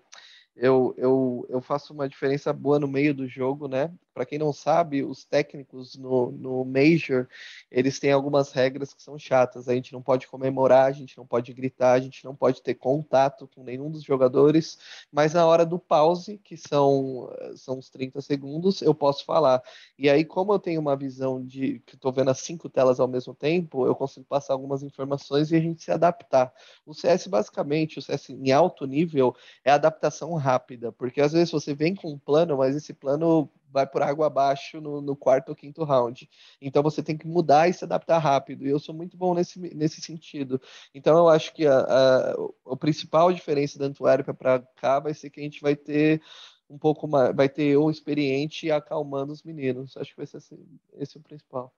eu, 0.57 0.95
eu, 0.97 1.47
eu 1.51 1.61
faço 1.61 1.93
uma 1.93 2.09
diferença 2.09 2.53
boa 2.53 2.79
no 2.79 2.87
meio 2.87 3.13
do 3.13 3.27
jogo, 3.27 3.67
né? 3.67 3.93
Para 4.15 4.25
quem 4.25 4.39
não 4.39 4.53
sabe, 4.53 5.03
os 5.03 5.25
técnicos 5.25 5.97
no, 5.97 6.31
no 6.31 6.65
Major, 6.65 7.27
eles 7.69 7.99
têm 7.99 8.13
algumas 8.13 8.53
regras 8.53 8.95
que 8.95 9.03
são 9.03 9.19
chatas. 9.19 9.69
A 9.69 9.75
gente 9.75 9.93
não 9.93 10.01
pode 10.01 10.29
comemorar, 10.29 10.87
a 10.87 10.93
gente 10.93 11.19
não 11.19 11.27
pode 11.27 11.53
gritar, 11.53 11.93
a 11.93 12.01
gente 12.01 12.25
não 12.25 12.35
pode 12.35 12.63
ter 12.63 12.75
contato 12.75 13.49
com 13.49 13.65
nenhum 13.65 13.91
dos 13.91 14.05
jogadores, 14.05 14.79
mas 15.11 15.35
na 15.35 15.45
hora 15.45 15.67
do 15.67 15.79
pause, 15.79 16.39
que 16.39 16.57
são, 16.57 17.29
são 17.57 17.79
os 17.79 17.91
30 17.91 18.21
segundos, 18.21 18.81
eu 18.81 18.95
posso 18.95 19.25
falar. 19.25 19.61
E 19.99 20.09
aí, 20.09 20.25
como 20.25 20.53
eu 20.53 20.59
tenho 20.61 20.81
uma 20.81 20.97
visão 20.97 21.45
de 21.45 21.81
que 21.81 21.97
estou 21.97 22.13
vendo 22.13 22.31
as 22.31 22.39
cinco 22.39 22.69
telas 22.69 23.01
ao 23.01 23.09
mesmo 23.09 23.35
tempo, 23.35 23.85
eu 23.87 23.97
consigo 23.97 24.25
passar 24.27 24.53
algumas 24.53 24.83
informações 24.83 25.51
e 25.51 25.57
a 25.57 25.61
gente 25.61 25.83
se 25.83 25.91
adaptar. 25.91 26.53
O 26.87 26.95
CS, 26.95 27.27
basicamente, 27.27 27.99
o 27.99 28.03
CS 28.03 28.31
em 28.31 28.53
alto 28.53 28.87
nível, 28.87 29.35
é 29.65 29.71
adaptação 29.71 30.35
rápida, 30.35 30.93
porque 30.93 31.21
às 31.21 31.33
vezes 31.33 31.51
você 31.51 31.75
vem 31.75 31.95
com 31.95 32.13
um 32.13 32.19
plano, 32.19 32.57
mas 32.57 32.77
esse 32.77 32.93
plano 32.93 33.51
vai 33.75 33.87
por 33.89 34.03
água 34.03 34.29
abaixo 34.29 34.81
no, 34.81 35.01
no 35.03 35.17
quarto 35.17 35.49
ou 35.49 35.57
quinto 35.57 35.83
round. 35.83 36.31
Então 36.61 36.81
você 36.81 37.03
tem 37.03 37.19
que 37.19 37.27
mudar 37.27 37.69
e 37.69 37.75
se 37.75 37.85
adaptar 37.85 38.19
rápido. 38.19 38.65
E 38.65 38.71
eu 38.71 38.79
sou 38.79 38.95
muito 38.95 39.17
bom 39.17 39.35
nesse, 39.35 39.59
nesse 39.59 40.01
sentido. 40.01 40.63
Então 40.95 41.19
eu 41.19 41.29
acho 41.29 41.53
que 41.53 41.67
a, 41.67 41.81
a, 41.81 42.35
a 42.71 42.77
principal 42.77 43.33
diferença 43.33 43.77
da 43.77 43.87
Antuérpia 43.87 44.33
para 44.33 44.61
cá 44.77 45.01
vai 45.01 45.13
ser 45.13 45.29
que 45.29 45.41
a 45.41 45.43
gente 45.43 45.61
vai 45.61 45.75
ter 45.75 46.23
um 46.71 46.79
pouco 46.79 47.09
mais, 47.09 47.35
vai 47.35 47.49
ter 47.49 47.65
eu 47.65 47.91
experiente 47.91 48.71
acalmando 48.71 49.33
os 49.33 49.43
meninos. 49.43 49.97
Acho 49.97 50.13
que 50.13 50.19
vai 50.19 50.27
ser 50.27 50.37
assim, 50.37 50.65
esse 50.95 51.17
é 51.17 51.21
o 51.21 51.23
principal. 51.23 51.75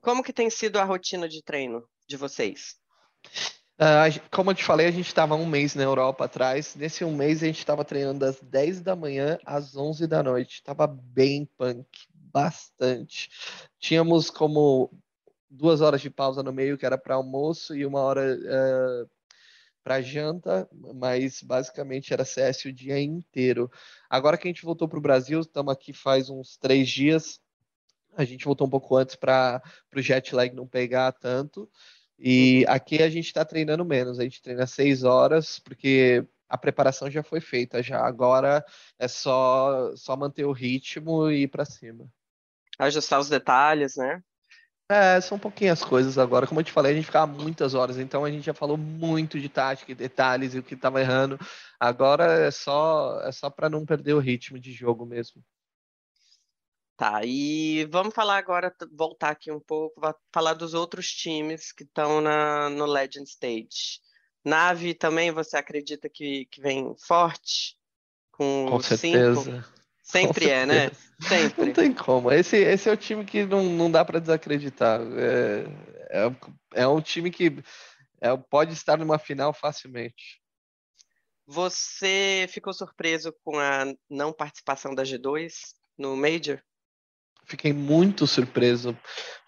Como 0.00 0.22
que 0.22 0.32
tem 0.32 0.48
sido 0.48 0.78
a 0.78 0.84
rotina 0.84 1.28
de 1.28 1.42
treino 1.42 1.84
de 2.06 2.16
vocês? 2.16 2.80
Uh, 3.82 4.22
como 4.30 4.52
eu 4.52 4.54
te 4.54 4.62
falei, 4.62 4.86
a 4.86 4.92
gente 4.92 5.08
estava 5.08 5.34
um 5.34 5.44
mês 5.44 5.74
na 5.74 5.82
Europa 5.82 6.26
atrás. 6.26 6.76
Nesse 6.76 7.04
um 7.04 7.16
mês 7.16 7.42
a 7.42 7.46
gente 7.46 7.58
estava 7.58 7.84
treinando 7.84 8.20
das 8.20 8.40
10 8.40 8.80
da 8.80 8.94
manhã 8.94 9.40
às 9.44 9.74
11 9.74 10.06
da 10.06 10.22
noite. 10.22 10.54
Estava 10.54 10.86
bem 10.86 11.44
punk, 11.58 11.88
bastante. 12.14 13.28
Tínhamos 13.80 14.30
como 14.30 14.88
duas 15.50 15.80
horas 15.80 16.00
de 16.00 16.08
pausa 16.08 16.44
no 16.44 16.52
meio, 16.52 16.78
que 16.78 16.86
era 16.86 16.96
para 16.96 17.16
almoço, 17.16 17.74
e 17.74 17.84
uma 17.84 17.98
hora 17.98 18.38
uh, 18.38 19.10
para 19.82 20.00
janta, 20.00 20.68
mas 20.94 21.42
basicamente 21.42 22.12
era 22.12 22.24
CS 22.24 22.66
o 22.66 22.72
dia 22.72 23.00
inteiro. 23.00 23.68
Agora 24.08 24.38
que 24.38 24.46
a 24.46 24.50
gente 24.50 24.64
voltou 24.64 24.86
para 24.88 24.98
o 25.00 25.02
Brasil, 25.02 25.40
estamos 25.40 25.72
aqui 25.72 25.92
faz 25.92 26.30
uns 26.30 26.56
três 26.56 26.88
dias. 26.88 27.40
A 28.16 28.24
gente 28.24 28.44
voltou 28.44 28.68
um 28.68 28.70
pouco 28.70 28.94
antes 28.94 29.16
para 29.16 29.60
o 29.92 30.00
jet 30.00 30.32
lag 30.36 30.54
não 30.54 30.68
pegar 30.68 31.10
tanto. 31.10 31.68
E 32.18 32.64
aqui 32.68 33.02
a 33.02 33.08
gente 33.08 33.26
está 33.26 33.44
treinando 33.44 33.84
menos, 33.84 34.18
a 34.18 34.22
gente 34.22 34.42
treina 34.42 34.66
seis 34.66 35.02
horas, 35.02 35.58
porque 35.58 36.24
a 36.48 36.58
preparação 36.58 37.10
já 37.10 37.22
foi 37.22 37.40
feita 37.40 37.82
já. 37.82 38.00
Agora 38.04 38.64
é 38.98 39.08
só 39.08 39.94
só 39.96 40.16
manter 40.16 40.44
o 40.44 40.52
ritmo 40.52 41.30
e 41.30 41.44
ir 41.44 41.48
para 41.48 41.64
cima. 41.64 42.06
Ajustar 42.78 43.20
os 43.20 43.28
detalhes, 43.28 43.96
né? 43.96 44.22
É, 44.90 45.18
são 45.22 45.38
pouquinhas 45.38 45.82
coisas 45.82 46.18
agora. 46.18 46.46
Como 46.46 46.60
eu 46.60 46.64
te 46.64 46.70
falei, 46.70 46.92
a 46.92 46.94
gente 46.94 47.06
ficava 47.06 47.26
muitas 47.26 47.72
horas, 47.72 47.98
então 47.98 48.24
a 48.24 48.30
gente 48.30 48.44
já 48.44 48.52
falou 48.52 48.76
muito 48.76 49.40
de 49.40 49.48
tática 49.48 49.90
e 49.90 49.94
detalhes 49.94 50.54
e 50.54 50.58
o 50.58 50.62
que 50.62 50.74
estava 50.74 51.00
errando. 51.00 51.38
Agora 51.80 52.24
é 52.24 52.50
só 52.50 53.20
é 53.22 53.32
só 53.32 53.48
para 53.48 53.70
não 53.70 53.86
perder 53.86 54.12
o 54.12 54.18
ritmo 54.18 54.58
de 54.58 54.72
jogo 54.72 55.06
mesmo. 55.06 55.42
Tá, 56.96 57.22
e 57.24 57.84
vamos 57.86 58.14
falar 58.14 58.36
agora, 58.36 58.72
voltar 58.92 59.30
aqui 59.30 59.50
um 59.50 59.58
pouco, 59.58 60.00
falar 60.32 60.54
dos 60.54 60.74
outros 60.74 61.10
times 61.10 61.72
que 61.72 61.84
estão 61.84 62.20
no 62.70 62.86
Legend 62.86 63.28
Stage. 63.28 64.00
Nave 64.44 64.94
também, 64.94 65.30
você 65.30 65.56
acredita 65.56 66.08
que, 66.08 66.46
que 66.46 66.60
vem 66.60 66.94
forte? 66.98 67.76
Com, 68.30 68.66
com 68.68 68.80
certeza. 68.80 69.42
Cinco? 69.42 69.82
Sempre 70.02 70.50
é, 70.50 70.66
né? 70.66 70.90
Sempre. 71.20 71.66
Não 71.66 71.72
tem 71.72 71.94
como. 71.94 72.30
Esse, 72.32 72.56
esse 72.56 72.88
é 72.88 72.92
o 72.92 72.96
time 72.96 73.24
que 73.24 73.46
não, 73.46 73.62
não 73.62 73.90
dá 73.90 74.04
para 74.04 74.18
desacreditar. 74.18 75.00
É, 75.16 75.64
é, 76.10 76.82
é, 76.82 76.88
um 76.88 77.00
time 77.00 77.30
que 77.30 77.62
é, 78.20 78.36
pode 78.36 78.72
estar 78.72 78.98
numa 78.98 79.18
final 79.18 79.54
facilmente. 79.54 80.42
Você 81.46 82.46
ficou 82.48 82.72
surpreso 82.72 83.32
com 83.44 83.58
a 83.58 83.84
não 84.10 84.32
participação 84.32 84.94
da 84.94 85.02
G2 85.02 85.52
no 85.96 86.16
Major? 86.16 86.60
Fiquei 87.44 87.72
muito 87.72 88.26
surpreso, 88.26 88.96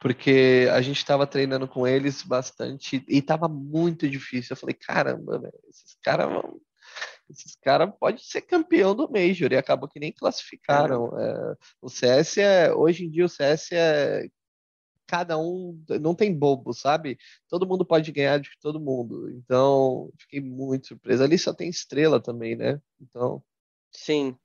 porque 0.00 0.68
a 0.72 0.80
gente 0.82 0.98
estava 0.98 1.26
treinando 1.26 1.66
com 1.66 1.86
eles 1.86 2.22
bastante 2.22 3.04
e 3.08 3.18
estava 3.18 3.48
muito 3.48 4.08
difícil. 4.08 4.54
Eu 4.54 4.56
falei, 4.56 4.74
caramba, 4.74 5.40
esses 5.68 5.96
caras 6.02 6.28
vão 6.28 6.60
esses 7.30 7.56
caras 7.56 7.90
podem 7.98 8.22
ser 8.22 8.42
campeão 8.42 8.94
do 8.94 9.10
Major 9.10 9.50
e 9.50 9.56
acabou 9.56 9.88
que 9.88 9.98
nem 9.98 10.12
classificaram. 10.12 11.18
É, 11.18 11.56
o 11.80 11.88
CS 11.88 12.38
é, 12.38 12.72
hoje 12.72 13.06
em 13.06 13.10
dia 13.10 13.24
o 13.24 13.28
CS 13.28 13.72
é 13.72 14.28
cada 15.06 15.38
um 15.38 15.82
não 16.00 16.14
tem 16.14 16.36
bobo, 16.36 16.72
sabe? 16.72 17.18
Todo 17.48 17.66
mundo 17.66 17.84
pode 17.84 18.10
ganhar 18.10 18.38
de 18.40 18.50
todo 18.60 18.80
mundo. 18.80 19.30
Então, 19.30 20.10
fiquei 20.18 20.40
muito 20.40 20.88
surpreso. 20.88 21.22
Ali 21.22 21.38
só 21.38 21.52
tem 21.52 21.68
estrela 21.68 22.20
também, 22.20 22.56
né? 22.56 22.80
Então, 23.00 23.42
sim. 23.92 24.36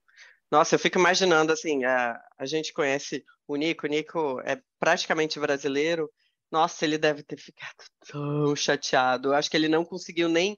Nossa, 0.51 0.75
eu 0.75 0.79
fico 0.79 0.99
imaginando 0.99 1.53
assim, 1.53 1.83
a, 1.85 2.19
a 2.37 2.45
gente 2.45 2.73
conhece 2.73 3.23
o 3.49 3.55
Nico, 3.55 3.87
o 3.87 3.89
Nico 3.89 4.39
é 4.41 4.61
praticamente 4.79 5.39
brasileiro. 5.39 6.07
Nossa, 6.51 6.85
ele 6.85 6.99
deve 6.99 7.23
ter 7.23 7.37
ficado 7.37 7.75
tão 8.11 8.55
chateado. 8.55 9.29
Eu 9.29 9.33
acho 9.33 9.49
que 9.49 9.57
ele 9.57 9.67
não 9.67 9.83
conseguiu 9.83 10.29
nem 10.29 10.57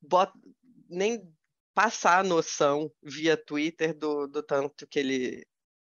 bot... 0.00 0.30
nem 0.88 1.20
passar 1.74 2.20
a 2.20 2.24
noção 2.24 2.90
via 3.02 3.36
Twitter 3.36 3.92
do, 3.92 4.28
do 4.28 4.42
tanto 4.42 4.86
que 4.86 5.00
ele, 5.00 5.44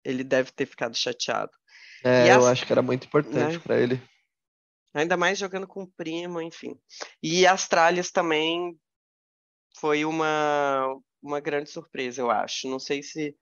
ele 0.04 0.22
deve 0.22 0.52
ter 0.52 0.66
ficado 0.66 0.94
chateado. 0.94 1.52
É, 2.04 2.30
as, 2.30 2.42
eu 2.42 2.46
acho 2.46 2.66
que 2.66 2.72
era 2.72 2.82
muito 2.82 3.06
importante 3.06 3.54
né? 3.54 3.58
para 3.58 3.80
ele. 3.80 4.02
Ainda 4.92 5.16
mais 5.16 5.38
jogando 5.38 5.66
com 5.66 5.82
o 5.82 5.90
primo, 5.90 6.42
enfim. 6.42 6.78
E 7.22 7.46
Astralis 7.46 8.10
também 8.10 8.78
foi 9.78 10.04
uma, 10.04 10.94
uma 11.22 11.40
grande 11.40 11.70
surpresa, 11.70 12.20
eu 12.20 12.30
acho. 12.30 12.68
Não 12.68 12.78
sei 12.78 13.02
se 13.02 13.34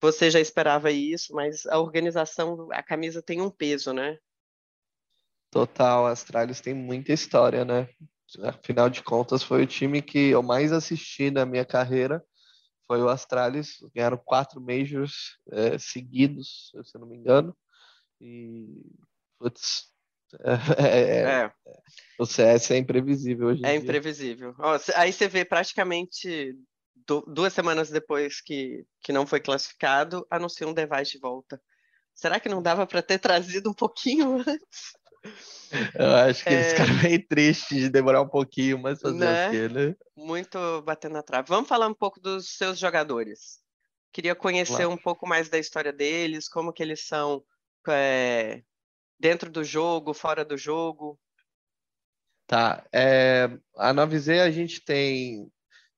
você 0.00 0.30
já 0.30 0.40
esperava 0.40 0.90
isso, 0.90 1.34
mas 1.34 1.66
a 1.66 1.78
organização, 1.78 2.68
a 2.72 2.82
camisa 2.82 3.22
tem 3.22 3.40
um 3.40 3.50
peso, 3.50 3.92
né? 3.92 4.18
Total, 5.50 6.06
Astralis 6.06 6.60
tem 6.60 6.74
muita 6.74 7.12
história, 7.12 7.64
né? 7.64 7.88
Afinal 8.42 8.90
de 8.90 9.02
contas, 9.02 9.42
foi 9.42 9.62
o 9.62 9.66
time 9.66 10.02
que 10.02 10.28
eu 10.28 10.42
mais 10.42 10.72
assisti 10.72 11.30
na 11.30 11.46
minha 11.46 11.64
carreira. 11.64 12.22
Foi 12.86 13.00
o 13.00 13.08
Astralis, 13.08 13.78
ganharam 13.94 14.16
quatro 14.16 14.60
majors 14.60 15.38
é, 15.50 15.78
seguidos, 15.78 16.72
se 16.84 16.96
eu 16.96 17.00
não 17.00 17.08
me 17.08 17.16
engano. 17.16 17.56
E, 18.20 18.82
putz, 19.38 19.92
é, 20.78 20.84
é, 20.84 21.44
é, 21.44 21.52
o 22.18 22.26
CS 22.26 22.72
é 22.72 22.76
imprevisível 22.78 23.48
hoje. 23.48 23.64
É 23.64 23.70
dia. 23.70 23.76
imprevisível. 23.76 24.54
Ó, 24.58 24.78
aí 24.94 25.12
você 25.12 25.28
vê 25.28 25.44
praticamente 25.44 26.56
duas 27.26 27.52
semanas 27.52 27.90
depois 27.90 28.40
que, 28.40 28.84
que 29.02 29.12
não 29.12 29.26
foi 29.26 29.40
classificado, 29.40 30.26
anuncia 30.30 30.66
um 30.66 30.74
device 30.74 31.12
de 31.12 31.18
volta. 31.18 31.60
Será 32.14 32.40
que 32.40 32.48
não 32.48 32.62
dava 32.62 32.86
para 32.86 33.02
ter 33.02 33.18
trazido 33.18 33.70
um 33.70 33.74
pouquinho 33.74 34.38
antes? 34.46 34.96
Eu 35.94 36.14
acho 36.14 36.44
que 36.44 36.50
é... 36.50 36.52
eles 36.54 36.72
ficaram 36.72 36.94
meio 37.02 37.26
tristes 37.26 37.78
de 37.78 37.88
demorar 37.88 38.22
um 38.22 38.28
pouquinho, 38.28 38.78
mas 38.78 39.00
fazer 39.00 39.18
né? 39.18 39.48
o 39.48 39.50
quê, 39.50 39.68
né? 39.68 39.96
Muito 40.16 40.82
batendo 40.82 41.12
na 41.12 41.22
trave. 41.22 41.48
Vamos 41.48 41.68
falar 41.68 41.88
um 41.88 41.94
pouco 41.94 42.20
dos 42.20 42.56
seus 42.56 42.78
jogadores. 42.78 43.60
Queria 44.12 44.34
conhecer 44.34 44.84
claro. 44.84 44.90
um 44.90 44.96
pouco 44.96 45.28
mais 45.28 45.48
da 45.48 45.58
história 45.58 45.92
deles, 45.92 46.48
como 46.48 46.72
que 46.72 46.82
eles 46.82 47.06
são 47.06 47.44
é, 47.88 48.62
dentro 49.18 49.50
do 49.50 49.62
jogo, 49.62 50.14
fora 50.14 50.44
do 50.44 50.56
jogo. 50.56 51.18
Tá. 52.46 52.86
É, 52.92 53.50
a 53.76 53.92
9Z 53.92 54.40
a 54.40 54.50
gente 54.50 54.82
tem 54.82 55.50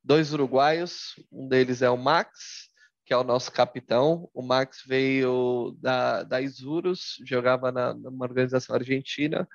dois 0.08 0.32
uruguaios, 0.32 1.16
um 1.30 1.46
deles 1.46 1.82
é 1.82 1.90
o 1.90 1.96
Max, 1.98 2.70
que 3.04 3.12
é 3.12 3.16
o 3.16 3.22
nosso 3.22 3.52
capitão. 3.52 4.30
O 4.32 4.40
Max 4.40 4.82
veio 4.86 5.76
da, 5.78 6.22
da 6.22 6.40
Isurus, 6.40 7.18
jogava 7.26 7.70
na, 7.70 7.92
numa 7.92 8.24
organização 8.24 8.74
argentina, 8.74 9.46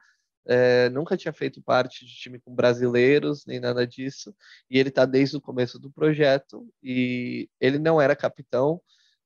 é, 0.46 0.90
nunca 0.90 1.18
tinha 1.18 1.34
feito 1.34 1.60
parte 1.60 2.06
de 2.06 2.14
time 2.14 2.40
com 2.40 2.54
brasileiros, 2.54 3.48
nem 3.48 3.60
nada 3.60 3.88
disso, 3.88 4.36
e 4.70 4.78
ele 4.78 4.90
está 4.90 5.06
desde 5.06 5.36
o 5.36 5.42
começo 5.42 5.80
do 5.80 5.90
projeto, 5.90 6.70
e 6.84 7.50
ele 7.60 7.80
não 7.80 8.00
era 8.00 8.16
capitão, 8.16 8.80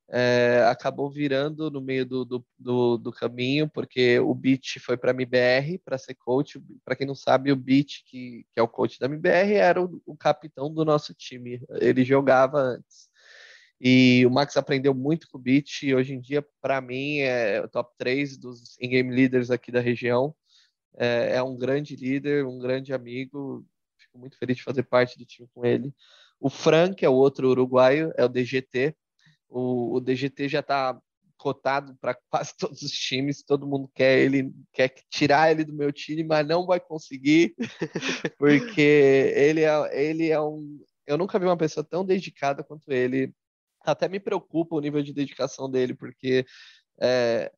é, 0.09 0.63
acabou 0.69 1.09
virando 1.09 1.69
no 1.69 1.81
meio 1.81 2.05
do, 2.05 2.23
do, 2.23 2.45
do, 2.57 2.97
do 2.97 3.11
caminho, 3.11 3.69
porque 3.69 4.19
o 4.19 4.33
Beat 4.33 4.79
foi 4.79 4.95
para 4.95 5.11
a 5.11 5.13
MBR 5.13 5.79
para 5.79 5.97
ser 5.97 6.15
coach. 6.15 6.61
Para 6.85 6.95
quem 6.95 7.05
não 7.05 7.15
sabe, 7.15 7.51
o 7.51 7.55
Beat, 7.55 8.03
que, 8.05 8.45
que 8.51 8.59
é 8.59 8.61
o 8.61 8.67
coach 8.67 8.99
da 8.99 9.07
MBR, 9.07 9.53
era 9.53 9.83
o, 9.83 10.01
o 10.05 10.15
capitão 10.15 10.73
do 10.73 10.85
nosso 10.85 11.13
time. 11.13 11.61
Ele 11.81 12.05
jogava 12.05 12.59
antes. 12.59 13.09
E 13.79 14.25
o 14.25 14.31
Max 14.31 14.57
aprendeu 14.57 14.93
muito 14.93 15.27
com 15.29 15.37
o 15.37 15.41
Beat 15.41 15.83
e 15.83 15.93
hoje 15.93 16.13
em 16.13 16.19
dia, 16.19 16.43
para 16.61 16.81
mim, 16.81 17.19
é 17.19 17.61
o 17.61 17.67
top 17.67 17.93
3 17.97 18.37
dos 18.37 18.77
in-game 18.81 19.13
leaders 19.13 19.51
aqui 19.51 19.71
da 19.71 19.79
região. 19.79 20.33
É, 20.97 21.35
é, 21.35 21.43
um 21.43 21.55
grande 21.55 21.95
líder, 21.95 22.45
um 22.45 22.57
grande 22.57 22.93
amigo. 22.93 23.65
Fico 23.99 24.17
muito 24.17 24.37
feliz 24.37 24.57
de 24.57 24.63
fazer 24.63 24.83
parte 24.83 25.17
do 25.17 25.25
time 25.25 25.47
com 25.53 25.65
ele. 25.65 25.93
O 26.39 26.49
Frank 26.49 27.03
é 27.03 27.09
o 27.09 27.13
outro 27.13 27.49
uruguaio, 27.49 28.11
é 28.17 28.25
o 28.25 28.29
DGT. 28.29 28.95
O, 29.49 29.95
o 29.95 29.99
DGT 29.99 30.49
já 30.49 30.59
está 30.59 30.99
cotado 31.37 31.95
para 32.01 32.17
quase 32.29 32.55
todos 32.57 32.81
os 32.81 32.91
times, 32.91 33.43
todo 33.43 33.67
mundo 33.67 33.89
quer 33.93 34.19
ele, 34.19 34.51
quer 34.73 34.93
tirar 35.09 35.51
ele 35.51 35.63
do 35.63 35.73
meu 35.73 35.91
time, 35.91 36.23
mas 36.23 36.45
não 36.45 36.65
vai 36.65 36.79
conseguir, 36.79 37.55
porque 38.37 38.81
ele 39.35 39.61
é, 39.61 40.05
ele 40.05 40.29
é 40.29 40.41
um. 40.41 40.79
Eu 41.05 41.17
nunca 41.17 41.39
vi 41.39 41.45
uma 41.45 41.57
pessoa 41.57 41.83
tão 41.83 42.03
dedicada 42.05 42.63
quanto 42.63 42.91
ele 42.91 43.33
até 43.85 44.09
me 44.09 44.19
preocupa 44.19 44.75
o 44.75 44.81
nível 44.81 45.01
de 45.01 45.13
dedicação 45.13 45.69
dele, 45.69 45.93
porque 45.93 46.45
é, 46.99 47.51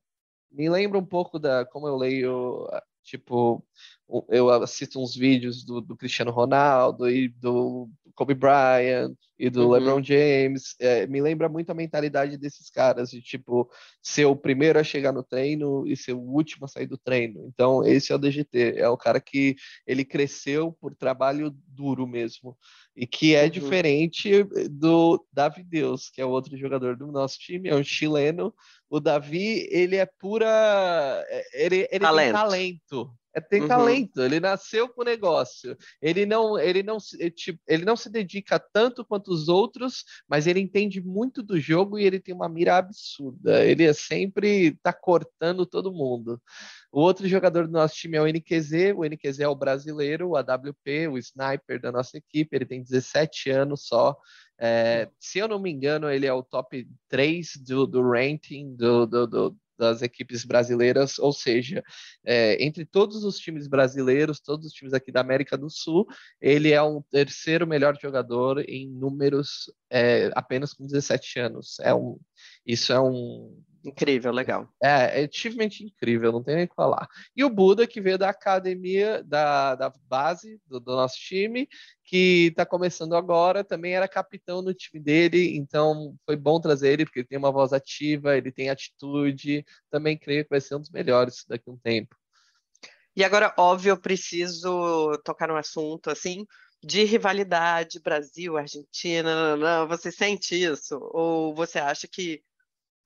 me 0.51 0.69
lembra 0.69 0.99
um 0.99 1.05
pouco 1.05 1.39
da 1.39 1.65
como 1.65 1.87
eu 1.87 1.95
leio, 1.95 2.67
tipo, 3.03 3.65
eu 4.27 4.49
assisto 4.49 5.01
uns 5.01 5.15
vídeos 5.15 5.63
do, 5.63 5.81
do 5.81 5.95
Cristiano 5.95 6.31
Ronaldo 6.31 7.09
e 7.09 7.29
do 7.29 7.89
Kobe 8.19 8.33
Bryant 8.33 9.15
e 9.39 9.49
do 9.49 9.63
uhum. 9.63 9.71
LeBron 9.71 10.03
James. 10.03 10.75
É, 10.77 11.07
me 11.07 11.21
lembra 11.21 11.47
muito 11.47 11.69
a 11.69 11.73
mentalidade 11.73 12.37
desses 12.37 12.69
caras, 12.69 13.11
de 13.11 13.21
tipo, 13.21 13.71
ser 14.03 14.25
o 14.25 14.35
primeiro 14.35 14.77
a 14.77 14.83
chegar 14.83 15.13
no 15.13 15.23
treino 15.23 15.87
e 15.87 15.95
ser 15.95 16.11
o 16.11 16.19
último 16.19 16.65
a 16.65 16.67
sair 16.67 16.85
do 16.85 16.97
treino. 16.97 17.45
Então, 17.47 17.81
esse 17.81 18.11
é 18.11 18.15
o 18.15 18.17
DGT, 18.17 18.73
é 18.75 18.89
o 18.89 18.97
cara 18.97 19.21
que 19.21 19.55
ele 19.87 20.03
cresceu 20.03 20.73
por 20.81 20.93
trabalho 20.93 21.55
duro 21.65 22.05
mesmo. 22.05 22.57
E 22.93 23.07
que 23.07 23.33
é 23.33 23.45
uhum. 23.45 23.49
diferente 23.49 24.43
do 24.69 25.25
Davi 25.31 25.63
Deus, 25.63 26.09
que 26.09 26.19
é 26.19 26.25
o 26.25 26.29
outro 26.29 26.57
jogador 26.57 26.97
do 26.97 27.07
nosso 27.07 27.39
time, 27.39 27.69
é 27.69 27.75
um 27.75 27.83
chileno. 27.85 28.53
O 28.89 28.99
Davi, 28.99 29.65
ele 29.71 29.95
é 29.95 30.05
pura. 30.05 30.45
É, 31.29 31.65
ele, 31.65 31.87
ele 31.89 31.99
talento. 31.99 32.25
tem 32.25 32.33
talento. 32.33 33.13
É, 33.39 33.41
tem 33.41 33.61
uhum. 33.61 33.67
talento, 33.67 34.21
ele 34.21 34.39
nasceu 34.39 34.89
com 34.89 35.01
o 35.01 35.05
negócio. 35.05 35.77
Ele 36.01 36.25
não, 36.25 36.59
ele, 36.59 36.83
não, 36.83 36.97
tipo, 37.35 37.59
ele 37.67 37.85
não 37.85 37.95
se 37.95 38.09
dedica 38.09 38.59
tanto 38.59 39.05
quanto 39.05 39.31
os 39.31 39.47
outros, 39.47 40.03
mas 40.27 40.45
ele 40.45 40.59
entende 40.59 41.01
muito 41.01 41.41
do 41.41 41.59
jogo 41.59 41.97
e 41.97 42.03
ele 42.03 42.19
tem 42.19 42.35
uma 42.35 42.49
mira 42.49 42.77
absurda. 42.77 43.65
Ele 43.65 43.85
é 43.85 43.93
sempre 43.93 44.77
tá 44.83 44.91
cortando 44.93 45.65
todo 45.65 45.93
mundo. 45.93 46.41
O 46.91 47.01
outro 47.01 47.27
jogador 47.27 47.67
do 47.67 47.73
nosso 47.73 47.95
time 47.95 48.17
é 48.17 48.21
o 48.21 48.27
NQZ. 48.27 48.93
O 48.95 49.05
NQZ 49.05 49.39
é 49.41 49.47
o 49.47 49.55
brasileiro, 49.55 50.29
o 50.29 50.35
AWP, 50.35 51.07
o 51.07 51.17
sniper 51.17 51.79
da 51.79 51.91
nossa 51.91 52.17
equipe. 52.17 52.55
Ele 52.55 52.65
tem 52.65 52.83
17 52.83 53.51
anos 53.51 53.85
só. 53.85 54.17
É, 54.59 55.09
se 55.19 55.39
eu 55.39 55.47
não 55.47 55.59
me 55.59 55.71
engano, 55.71 56.09
ele 56.09 56.25
é 56.25 56.33
o 56.33 56.43
top 56.43 56.85
3 57.07 57.53
do, 57.65 57.87
do 57.87 58.01
ranking 58.01 58.75
do, 58.75 59.05
do, 59.05 59.25
do 59.25 59.57
das 59.79 60.01
equipes 60.01 60.43
brasileiras, 60.43 61.17
ou 61.17 61.31
seja, 61.31 61.81
é, 62.25 62.61
entre 62.63 62.85
todos 62.85 63.23
os 63.23 63.39
times 63.39 63.67
brasileiros, 63.67 64.39
todos 64.41 64.67
os 64.67 64.73
times 64.73 64.93
aqui 64.93 65.11
da 65.11 65.21
América 65.21 65.57
do 65.57 65.69
Sul, 65.69 66.05
ele 66.41 66.71
é 66.71 66.81
o 66.81 67.01
terceiro 67.09 67.65
melhor 67.65 67.97
jogador 67.99 68.59
em 68.67 68.89
números 68.89 69.71
é, 69.89 70.29
apenas 70.35 70.73
com 70.73 70.85
17 70.85 71.39
anos. 71.39 71.79
É 71.79 71.93
um, 71.93 72.19
isso 72.65 72.91
é 72.91 72.99
um 72.99 73.63
Incrível, 73.83 74.33
legal. 74.33 74.67
É, 74.83 75.21
é 75.21 75.25
achievement 75.25 75.69
incrível, 75.81 76.31
não 76.31 76.43
tem 76.43 76.55
nem 76.55 76.65
o 76.65 76.67
que 76.67 76.75
falar. 76.75 77.07
E 77.35 77.43
o 77.45 77.49
Buda, 77.49 77.87
que 77.87 78.01
veio 78.01 78.17
da 78.17 78.29
academia, 78.29 79.23
da, 79.23 79.75
da 79.75 79.93
base 80.07 80.59
do, 80.67 80.79
do 80.79 80.91
nosso 80.91 81.17
time, 81.17 81.67
que 82.03 82.47
está 82.47 82.65
começando 82.65 83.15
agora, 83.15 83.63
também 83.63 83.93
era 83.93 84.07
capitão 84.07 84.61
no 84.61 84.73
time 84.73 85.01
dele, 85.01 85.55
então 85.55 86.13
foi 86.25 86.35
bom 86.35 86.59
trazer 86.59 86.91
ele, 86.91 87.05
porque 87.05 87.19
ele 87.19 87.27
tem 87.27 87.37
uma 87.37 87.51
voz 87.51 87.71
ativa, 87.71 88.35
ele 88.35 88.51
tem 88.51 88.69
atitude, 88.69 89.65
também 89.89 90.17
creio 90.17 90.43
que 90.43 90.49
vai 90.49 90.59
ser 90.59 90.75
um 90.75 90.81
dos 90.81 90.91
melhores 90.91 91.45
daqui 91.47 91.69
a 91.69 91.73
um 91.73 91.77
tempo. 91.77 92.15
E 93.15 93.23
agora, 93.23 93.53
óbvio, 93.57 93.91
eu 93.91 93.97
preciso 93.97 95.17
tocar 95.23 95.47
no 95.47 95.55
assunto, 95.55 96.09
assim, 96.09 96.45
de 96.83 97.03
rivalidade, 97.03 97.99
Brasil, 97.99 98.57
Argentina, 98.57 99.55
não, 99.55 99.87
você 99.87 100.11
sente 100.11 100.55
isso? 100.55 100.97
Ou 101.13 101.53
você 101.53 101.79
acha 101.79 102.07
que 102.07 102.41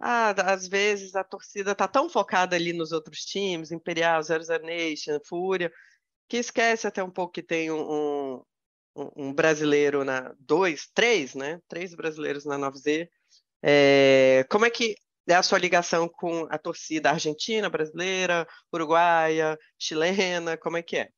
ah, 0.05 0.31
às 0.51 0.67
vezes 0.67 1.15
a 1.15 1.23
torcida 1.23 1.73
tá 1.73 1.87
tão 1.87 2.09
focada 2.09 2.57
ali 2.57 2.73
nos 2.73 2.91
outros 2.91 3.23
times, 3.23 3.71
Imperial, 3.71 4.21
Zero 4.21 4.43
Zero 4.43 4.65
Nation, 4.65 5.17
Fúria, 5.25 5.71
que 6.27 6.37
esquece 6.37 6.85
até 6.85 7.01
um 7.01 7.09
pouco 7.09 7.33
que 7.33 7.41
tem 7.41 7.71
um, 7.71 8.41
um, 8.95 9.11
um 9.15 9.33
brasileiro 9.33 10.03
na 10.03 10.33
dois, 10.39 10.89
três, 10.93 11.35
né? 11.35 11.61
Três 11.69 11.95
brasileiros 11.95 12.43
na 12.43 12.57
9Z. 12.57 13.07
É, 13.63 14.45
como 14.49 14.65
é 14.65 14.69
que 14.69 14.95
é 15.25 15.35
a 15.35 15.43
sua 15.43 15.57
ligação 15.57 16.09
com 16.09 16.47
a 16.49 16.57
torcida 16.57 17.09
argentina, 17.11 17.69
brasileira, 17.69 18.45
uruguaia, 18.73 19.57
chilena? 19.79 20.57
Como 20.57 20.75
é 20.75 20.83
que 20.83 20.97
é? 20.97 21.09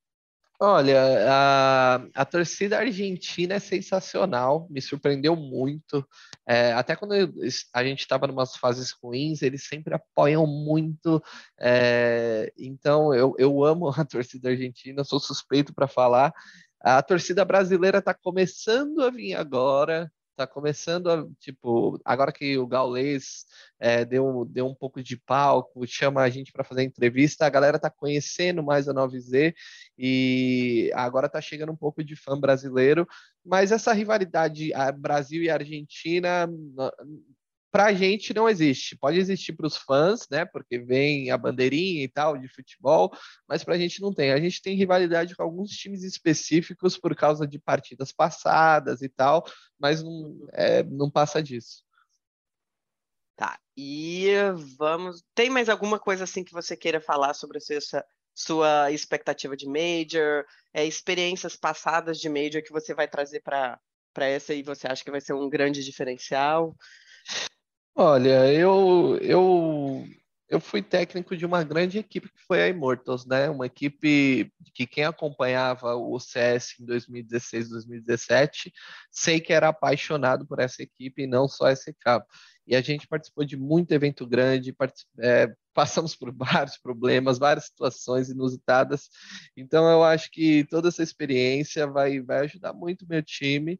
Olha, 0.60 1.02
a, 1.30 1.96
a 2.16 2.26
torcida 2.26 2.78
argentina 2.78 3.56
é 3.56 3.60
sensacional, 3.60 4.68
me 4.70 4.82
surpreendeu 4.82 5.36
muito. 5.36 6.08
É, 6.48 6.72
até 6.72 6.96
quando 6.96 7.14
eu, 7.14 7.34
a 7.74 7.84
gente 7.84 8.00
estava 8.00 8.26
em 8.26 8.32
umas 8.32 8.56
fases 8.56 8.92
ruins, 8.92 9.42
eles 9.42 9.68
sempre 9.68 9.94
apoiam 9.94 10.48
muito. 10.48 11.22
É, 11.60 12.54
então, 12.58 13.14
eu, 13.14 13.36
eu 13.38 13.66
amo 13.66 13.90
a 13.90 14.06
torcida 14.06 14.50
argentina, 14.50 15.04
sou 15.04 15.20
suspeito 15.20 15.74
para 15.74 15.88
falar. 15.88 16.34
A 16.80 17.02
torcida 17.02 17.44
brasileira 17.44 17.98
está 17.98 18.14
começando 18.14 19.02
a 19.02 19.10
vir 19.10 19.34
agora, 19.36 20.10
tá 20.36 20.46
começando 20.46 21.10
a, 21.10 21.26
tipo, 21.40 22.00
agora 22.04 22.32
que 22.32 22.58
o 22.58 22.68
Gaulês 22.68 23.46
é, 23.80 24.04
deu, 24.04 24.46
deu 24.46 24.68
um 24.68 24.76
pouco 24.76 25.02
de 25.02 25.18
palco, 25.18 25.88
chama 25.88 26.22
a 26.22 26.30
gente 26.30 26.52
para 26.52 26.64
fazer 26.64 26.84
entrevista, 26.84 27.46
a 27.46 27.50
galera 27.50 27.80
tá 27.80 27.90
conhecendo 27.90 28.62
mais 28.62 28.88
a 28.88 28.94
9Z 28.94 29.54
e 29.98 30.92
agora 30.94 31.30
tá 31.30 31.40
chegando 31.40 31.72
um 31.72 31.78
pouco 31.78 32.04
de 32.04 32.16
fã 32.16 32.40
brasileiro, 32.40 33.08
mas 33.44 33.72
essa 33.72 33.94
rivalidade 33.94 34.72
Brasil 34.98 35.42
e 35.44 35.50
Argentina 35.50 36.48
para 37.76 37.88
a 37.88 37.94
gente 37.94 38.34
não 38.34 38.48
existe. 38.48 38.96
Pode 38.96 39.20
existir 39.20 39.52
para 39.52 39.68
os 39.68 39.76
fãs, 39.76 40.30
né? 40.32 40.46
Porque 40.46 40.80
vem 40.80 41.30
a 41.30 41.38
bandeirinha 41.38 42.06
e 42.06 42.08
tal 42.08 42.38
de 42.38 42.48
futebol, 42.48 43.12
mas 43.46 43.66
para 43.66 43.76
a 43.76 43.78
gente 43.78 44.02
não 44.02 44.14
tem. 44.14 44.32
A 44.32 44.40
gente 44.40 44.62
tem 44.62 44.78
rivalidade 44.78 45.36
com 45.36 45.44
alguns 45.44 45.72
times 45.72 46.02
específicos 46.02 46.98
por 46.98 47.14
causa 47.14 47.46
de 47.46 47.60
partidas 47.60 48.14
passadas 48.14 49.02
e 49.02 49.10
tal, 49.10 49.46
mas 49.78 50.02
não, 50.02 50.48
é, 50.54 50.84
não 50.84 51.12
passa 51.12 51.44
disso. 51.44 51.84
Tá. 53.36 53.60
E 53.76 54.30
vamos. 54.78 55.22
Tem 55.36 55.50
mais 55.50 55.68
alguma 55.68 56.00
coisa 56.00 56.24
assim 56.24 56.46
que 56.46 56.54
você 56.54 56.78
queira 56.78 57.02
falar 57.02 57.34
sobre 57.34 57.58
essa 57.58 58.06
sua 58.34 58.90
expectativa 58.90 59.54
de 59.58 59.68
major, 59.68 60.46
é, 60.74 60.86
experiências 60.86 61.58
passadas 61.58 62.22
de 62.22 62.30
major 62.30 62.64
que 62.64 62.72
você 62.72 62.94
vai 62.94 63.10
trazer 63.10 63.42
para 63.42 63.78
para 64.14 64.28
essa 64.28 64.54
e 64.54 64.64
você 64.64 64.88
acha 64.88 65.04
que 65.04 65.12
vai 65.12 65.20
ser 65.20 65.34
um 65.34 65.50
grande 65.50 65.84
diferencial? 65.84 66.74
Olha, 67.98 68.52
eu, 68.54 69.18
eu, 69.22 70.06
eu 70.50 70.60
fui 70.60 70.82
técnico 70.82 71.36
de 71.36 71.46
uma 71.46 71.64
grande 71.64 71.98
equipe 71.98 72.28
que 72.28 72.42
foi 72.46 72.62
a 72.62 72.68
Immortals, 72.68 73.26
né? 73.26 73.50
Uma 73.50 73.68
equipe 73.68 74.52
que 74.74 74.86
quem 74.86 75.06
acompanhava 75.06 75.96
o 75.96 76.20
CS 76.20 76.76
em 76.82 76.86
2016, 76.86 77.70
2017, 77.70 78.74
sei 79.10 79.40
que 79.40 79.54
era 79.54 79.70
apaixonado 79.70 80.46
por 80.46 80.60
essa 80.60 80.84
equipe 80.84 81.24
e 81.24 81.28
não 81.28 81.48
só 81.48 81.68
essa 81.70 81.90
equipe. 81.90 82.26
E 82.68 82.76
a 82.76 82.82
gente 82.82 83.08
participou 83.08 83.46
de 83.46 83.56
muito 83.56 83.92
evento 83.94 84.28
grande, 84.28 84.76
é, 85.20 85.54
passamos 85.74 86.16
por 86.18 86.34
vários 86.36 86.78
problemas, 86.78 87.38
várias 87.40 87.68
situações 87.68 88.30
inusitadas. 88.30 89.10
Então 89.56 89.90
eu 89.90 90.04
acho 90.04 90.30
que 90.32 90.66
toda 90.66 90.90
essa 90.90 91.02
experiência 91.02 91.88
vai, 91.88 92.20
vai 92.20 92.40
ajudar 92.40 92.74
muito 92.74 93.04
o 93.06 93.08
meu 93.08 93.24
time 93.24 93.80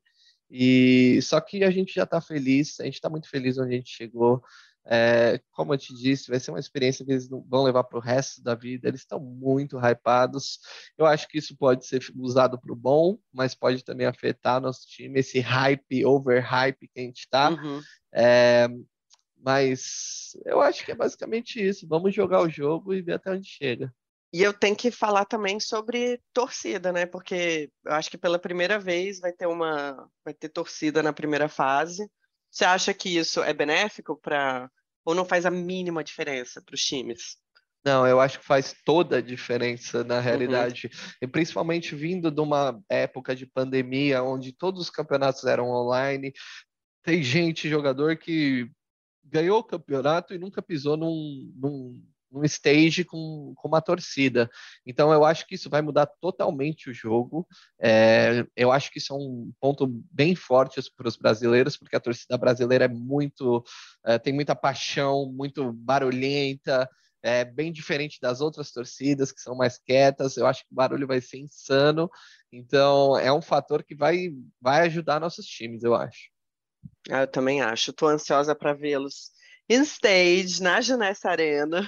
e 0.50 1.20
só 1.22 1.40
que 1.42 1.64
a 1.64 1.72
gente 1.72 1.94
já 1.94 2.04
está 2.04 2.22
feliz, 2.22 2.80
a 2.80 2.86
gente 2.86 2.96
está 2.96 3.10
muito 3.10 3.30
feliz 3.30 3.58
onde 3.58 3.74
a 3.74 3.78
gente 3.78 3.90
chegou. 3.90 4.44
É, 4.88 5.42
como 5.52 5.74
eu 5.74 5.78
te 5.80 5.96
disse, 5.96 6.30
vai 6.30 6.40
ser 6.40 6.52
uma 6.52 6.60
experiência 6.60 7.04
que 7.04 7.12
eles 7.12 7.28
vão 7.28 7.64
levar 7.64 7.84
para 7.84 7.98
o 7.98 8.02
resto 8.02 8.44
da 8.44 8.54
vida. 8.54 8.88
Eles 8.88 9.02
estão 9.02 9.20
muito 9.20 9.80
hypados. 9.80 10.60
Eu 10.98 11.06
acho 11.08 11.28
que 11.28 11.40
isso 11.40 11.58
pode 11.58 11.86
ser 11.88 12.04
usado 12.16 12.60
para 12.60 12.72
o 12.72 12.76
bom, 12.76 13.18
mas 13.34 13.56
pode 13.56 13.84
também 13.84 14.06
afetar 14.06 14.62
nosso 14.62 14.88
time, 14.88 15.20
esse 15.20 15.40
hype, 15.40 16.06
overhype 16.06 16.88
que 16.88 17.00
a 17.00 17.04
gente 17.04 17.22
está. 17.22 17.50
Uhum. 17.50 17.82
É, 18.14 18.68
mas 19.38 20.38
eu 20.46 20.62
acho 20.62 20.86
que 20.86 20.92
é 20.92 20.96
basicamente 20.96 21.60
isso. 21.60 21.88
Vamos 21.88 22.14
jogar 22.14 22.42
o 22.42 22.50
jogo 22.50 22.94
e 22.94 23.02
ver 23.02 23.14
até 23.14 23.32
onde 23.32 23.48
chega. 23.48 23.92
E 24.34 24.42
eu 24.42 24.54
tenho 24.54 24.76
que 24.76 24.92
falar 24.92 25.26
também 25.26 25.60
sobre 25.60 26.22
torcida, 26.34 26.92
né? 26.92 27.06
Porque 27.06 27.70
eu 27.86 27.94
acho 27.94 28.10
que 28.10 28.18
pela 28.18 28.40
primeira 28.40 28.78
vez 28.78 29.20
vai 29.20 29.32
ter 29.32 29.48
uma 29.48 30.10
vai 30.24 30.34
ter 30.34 30.50
torcida 30.50 31.02
na 31.02 31.14
primeira 31.14 31.48
fase. 31.48 32.10
Você 32.52 32.66
acha 32.66 32.94
que 32.94 33.18
isso 33.18 33.42
é 33.44 33.54
benéfico 33.54 34.20
para 34.20 34.70
ou 35.06 35.14
não 35.14 35.24
faz 35.24 35.46
a 35.46 35.52
mínima 35.52 36.04
diferença 36.04 36.62
para 36.62 36.74
os 36.74 36.82
times? 36.82 37.38
Não, 37.86 38.08
eu 38.08 38.20
acho 38.20 38.40
que 38.40 38.46
faz 38.46 38.74
toda 38.84 39.18
a 39.18 39.22
diferença 39.22 40.04
na 40.04 40.16
uhum. 40.16 40.22
realidade, 40.22 40.90
uhum. 40.92 41.12
e 41.22 41.28
principalmente 41.28 41.96
vindo 41.96 42.32
de 42.32 42.42
uma 42.42 42.82
época 42.90 43.36
de 43.36 43.46
pandemia 43.46 44.24
onde 44.24 44.52
todos 44.52 44.82
os 44.82 44.90
campeonatos 44.90 45.44
eram 45.44 45.70
online. 45.70 46.34
Tem 47.04 47.22
gente, 47.22 47.70
jogador 47.70 48.18
que 48.18 48.68
ganhou 49.24 49.60
o 49.60 49.64
campeonato 49.64 50.34
e 50.34 50.40
nunca 50.40 50.64
pisou 50.64 50.98
num, 50.98 51.54
num 51.56 52.04
um 52.32 52.44
stage 52.44 53.04
com, 53.04 53.54
com 53.56 53.68
uma 53.68 53.82
torcida. 53.82 54.50
Então, 54.86 55.12
eu 55.14 55.24
acho 55.24 55.48
que 55.48 55.56
isso 55.56 55.70
vai 55.70 55.82
mudar 55.82 56.06
totalmente 56.06 56.90
o 56.90 56.94
jogo. 56.94 57.48
É, 57.80 58.46
eu 58.56 58.72
acho 58.72 58.92
que 58.92 59.00
isso 59.00 59.14
é 59.14 59.16
um 59.16 59.52
ponto 59.60 59.88
bem 60.12 60.36
forte 60.36 60.82
para 60.96 61.08
os 61.08 61.16
brasileiros, 61.16 61.78
porque 61.78 61.96
a 61.96 62.00
torcida 62.00 62.38
brasileira 62.38 62.86
é 62.86 62.90
muito, 62.90 63.64
é, 64.06 64.20
tem 64.20 64.34
muita 64.34 64.56
paixão, 64.56 65.32
muito 65.32 65.72
barulhenta, 65.74 66.90
é 67.24 67.44
bem 67.44 67.72
diferente 67.72 68.20
das 68.22 68.40
outras 68.40 68.72
torcidas 68.72 69.32
que 69.32 69.42
são 69.42 69.56
mais 69.56 69.80
quietas. 69.80 70.38
Eu 70.38 70.46
acho 70.46 70.62
que 70.62 70.72
o 70.72 70.76
barulho 70.76 71.08
vai 71.08 71.20
ser 71.22 71.40
insano. 71.40 72.10
Então, 72.52 73.18
é 73.18 73.34
um 73.34 73.42
fator 73.42 73.84
que 73.84 73.96
vai, 73.96 74.30
vai 74.62 74.82
ajudar 74.82 75.20
nossos 75.20 75.46
times, 75.46 75.84
eu 75.84 75.96
acho. 75.96 76.30
Ah, 77.10 77.22
eu 77.22 77.28
também 77.28 77.62
acho. 77.62 77.92
Estou 77.92 78.10
ansiosa 78.10 78.54
para 78.54 78.74
vê-los 78.74 79.32
in 79.68 79.82
stage 79.82 80.62
na 80.62 80.80
Janessa 80.82 81.30
Arena 81.30 81.84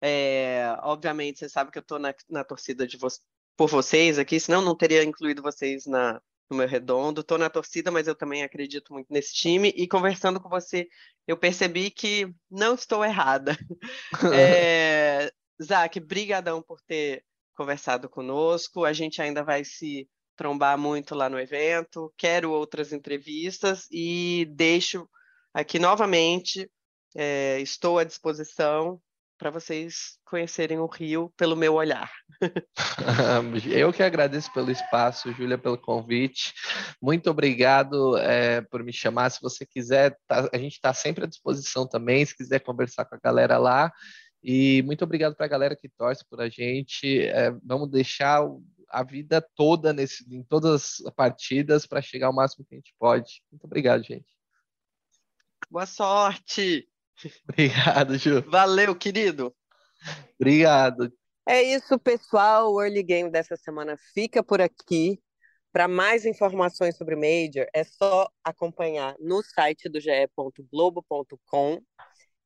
é, 0.00 0.76
obviamente, 0.82 1.38
você 1.38 1.48
sabe 1.48 1.70
que 1.70 1.78
eu 1.78 1.82
estou 1.82 1.98
na, 1.98 2.14
na, 2.28 2.44
torcida 2.44 2.86
de 2.86 2.96
vo 2.96 3.08
por 3.56 3.68
vocês 3.68 4.18
aqui, 4.18 4.38
senão 4.38 4.62
não 4.62 4.76
teria 4.76 5.02
incluído 5.02 5.42
vocês 5.42 5.84
na, 5.86 6.20
no 6.48 6.56
meu 6.56 6.68
redondo. 6.68 7.20
Estou 7.22 7.38
na 7.38 7.50
torcida, 7.50 7.90
mas 7.90 8.06
eu 8.06 8.14
também 8.14 8.44
acredito 8.44 8.92
muito 8.92 9.12
nesse 9.12 9.34
time. 9.34 9.70
E 9.76 9.88
conversando 9.88 10.40
com 10.40 10.48
você, 10.48 10.88
eu 11.26 11.36
percebi 11.36 11.90
que 11.90 12.32
não 12.48 12.74
estou 12.74 13.04
errada. 13.04 13.56
é, 14.32 15.32
Zac, 15.60 15.98
brigadão 15.98 16.62
por 16.62 16.80
ter 16.82 17.24
conversado 17.56 18.08
conosco. 18.08 18.84
A 18.84 18.92
gente 18.92 19.20
ainda 19.20 19.42
vai 19.42 19.64
se 19.64 20.08
trombar 20.36 20.78
muito 20.78 21.16
lá 21.16 21.28
no 21.28 21.40
evento. 21.40 22.14
Quero 22.16 22.52
outras 22.52 22.92
entrevistas 22.92 23.88
e 23.90 24.46
deixo 24.54 25.08
aqui 25.52 25.80
novamente. 25.80 26.70
É, 27.16 27.58
estou 27.60 27.98
à 27.98 28.04
disposição 28.04 29.00
para 29.38 29.50
vocês 29.50 30.18
conhecerem 30.24 30.78
o 30.78 30.86
Rio 30.86 31.32
pelo 31.36 31.56
meu 31.56 31.74
olhar. 31.74 32.10
Eu 33.72 33.92
que 33.92 34.02
agradeço 34.02 34.52
pelo 34.52 34.70
espaço, 34.70 35.32
Júlia, 35.32 35.56
pelo 35.56 35.78
convite. 35.78 36.52
Muito 37.00 37.30
obrigado 37.30 38.18
é, 38.18 38.60
por 38.62 38.82
me 38.82 38.92
chamar. 38.92 39.30
Se 39.30 39.40
você 39.40 39.64
quiser, 39.64 40.18
tá, 40.26 40.50
a 40.52 40.58
gente 40.58 40.72
está 40.72 40.92
sempre 40.92 41.24
à 41.24 41.26
disposição 41.28 41.86
também, 41.86 42.26
se 42.26 42.36
quiser 42.36 42.58
conversar 42.58 43.04
com 43.04 43.14
a 43.14 43.20
galera 43.22 43.56
lá. 43.56 43.92
E 44.42 44.82
muito 44.82 45.04
obrigado 45.04 45.34
para 45.34 45.46
a 45.46 45.48
galera 45.48 45.76
que 45.76 45.88
torce 45.88 46.24
por 46.28 46.40
a 46.40 46.48
gente. 46.48 47.22
É, 47.22 47.52
vamos 47.64 47.88
deixar 47.90 48.42
a 48.90 49.02
vida 49.02 49.40
toda 49.54 49.92
nesse, 49.92 50.24
em 50.34 50.42
todas 50.42 51.00
as 51.06 51.14
partidas 51.14 51.86
para 51.86 52.02
chegar 52.02 52.26
ao 52.26 52.34
máximo 52.34 52.66
que 52.66 52.74
a 52.74 52.78
gente 52.78 52.94
pode. 52.98 53.42
Muito 53.52 53.64
obrigado, 53.64 54.02
gente. 54.02 54.26
Boa 55.70 55.86
sorte! 55.86 56.88
Obrigado, 57.48 58.16
Ju. 58.16 58.42
Valeu, 58.42 58.94
querido. 58.94 59.54
Obrigado. 60.38 61.12
É 61.46 61.62
isso, 61.62 61.98
pessoal. 61.98 62.72
O 62.72 62.82
Early 62.82 63.02
Game 63.02 63.30
dessa 63.30 63.56
semana 63.56 63.96
fica 64.14 64.42
por 64.42 64.60
aqui. 64.60 65.20
Para 65.72 65.86
mais 65.86 66.24
informações 66.24 66.96
sobre 66.96 67.14
o 67.14 67.18
Major, 67.18 67.66
é 67.74 67.84
só 67.84 68.28
acompanhar 68.42 69.14
no 69.20 69.42
site 69.42 69.88
do 69.88 70.00
ge.globo.com, 70.00 71.80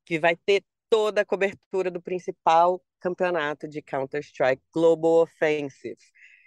que 0.05 0.19
vai 0.19 0.37
ter 0.37 0.65
toda 0.91 1.21
a 1.21 1.25
cobertura 1.25 1.91
do 1.91 2.03
principal 2.03 2.83
campeonato 3.01 3.69
de 3.69 3.81
Counter-Strike 3.81 4.63
Global 4.73 5.23
Offensive. 5.23 5.97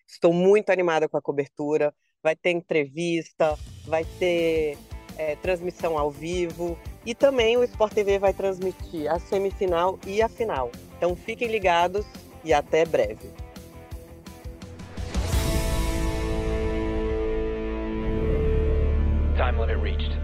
Estou 0.07 0.33
muito 0.33 0.69
animada 0.69 1.07
com 1.07 1.17
a 1.17 1.21
cobertura. 1.21 1.93
Vai 2.21 2.35
ter 2.35 2.51
entrevista, 2.51 3.57
vai 3.85 4.03
ter 4.19 4.77
é, 5.17 5.35
transmissão 5.37 5.97
ao 5.97 6.11
vivo 6.11 6.77
e 7.05 7.13
também 7.13 7.55
o 7.57 7.63
Sport 7.63 7.93
TV 7.93 8.17
vai 8.17 8.33
transmitir 8.33 9.11
a 9.11 9.19
semifinal 9.19 9.99
e 10.05 10.21
a 10.21 10.27
final. 10.27 10.71
Então 10.97 11.15
fiquem 11.15 11.47
ligados 11.47 12.05
e 12.43 12.53
até 12.53 12.85
breve. 12.85 13.29
Time 19.35 19.59
limit 19.59 19.81
reached. 19.81 20.14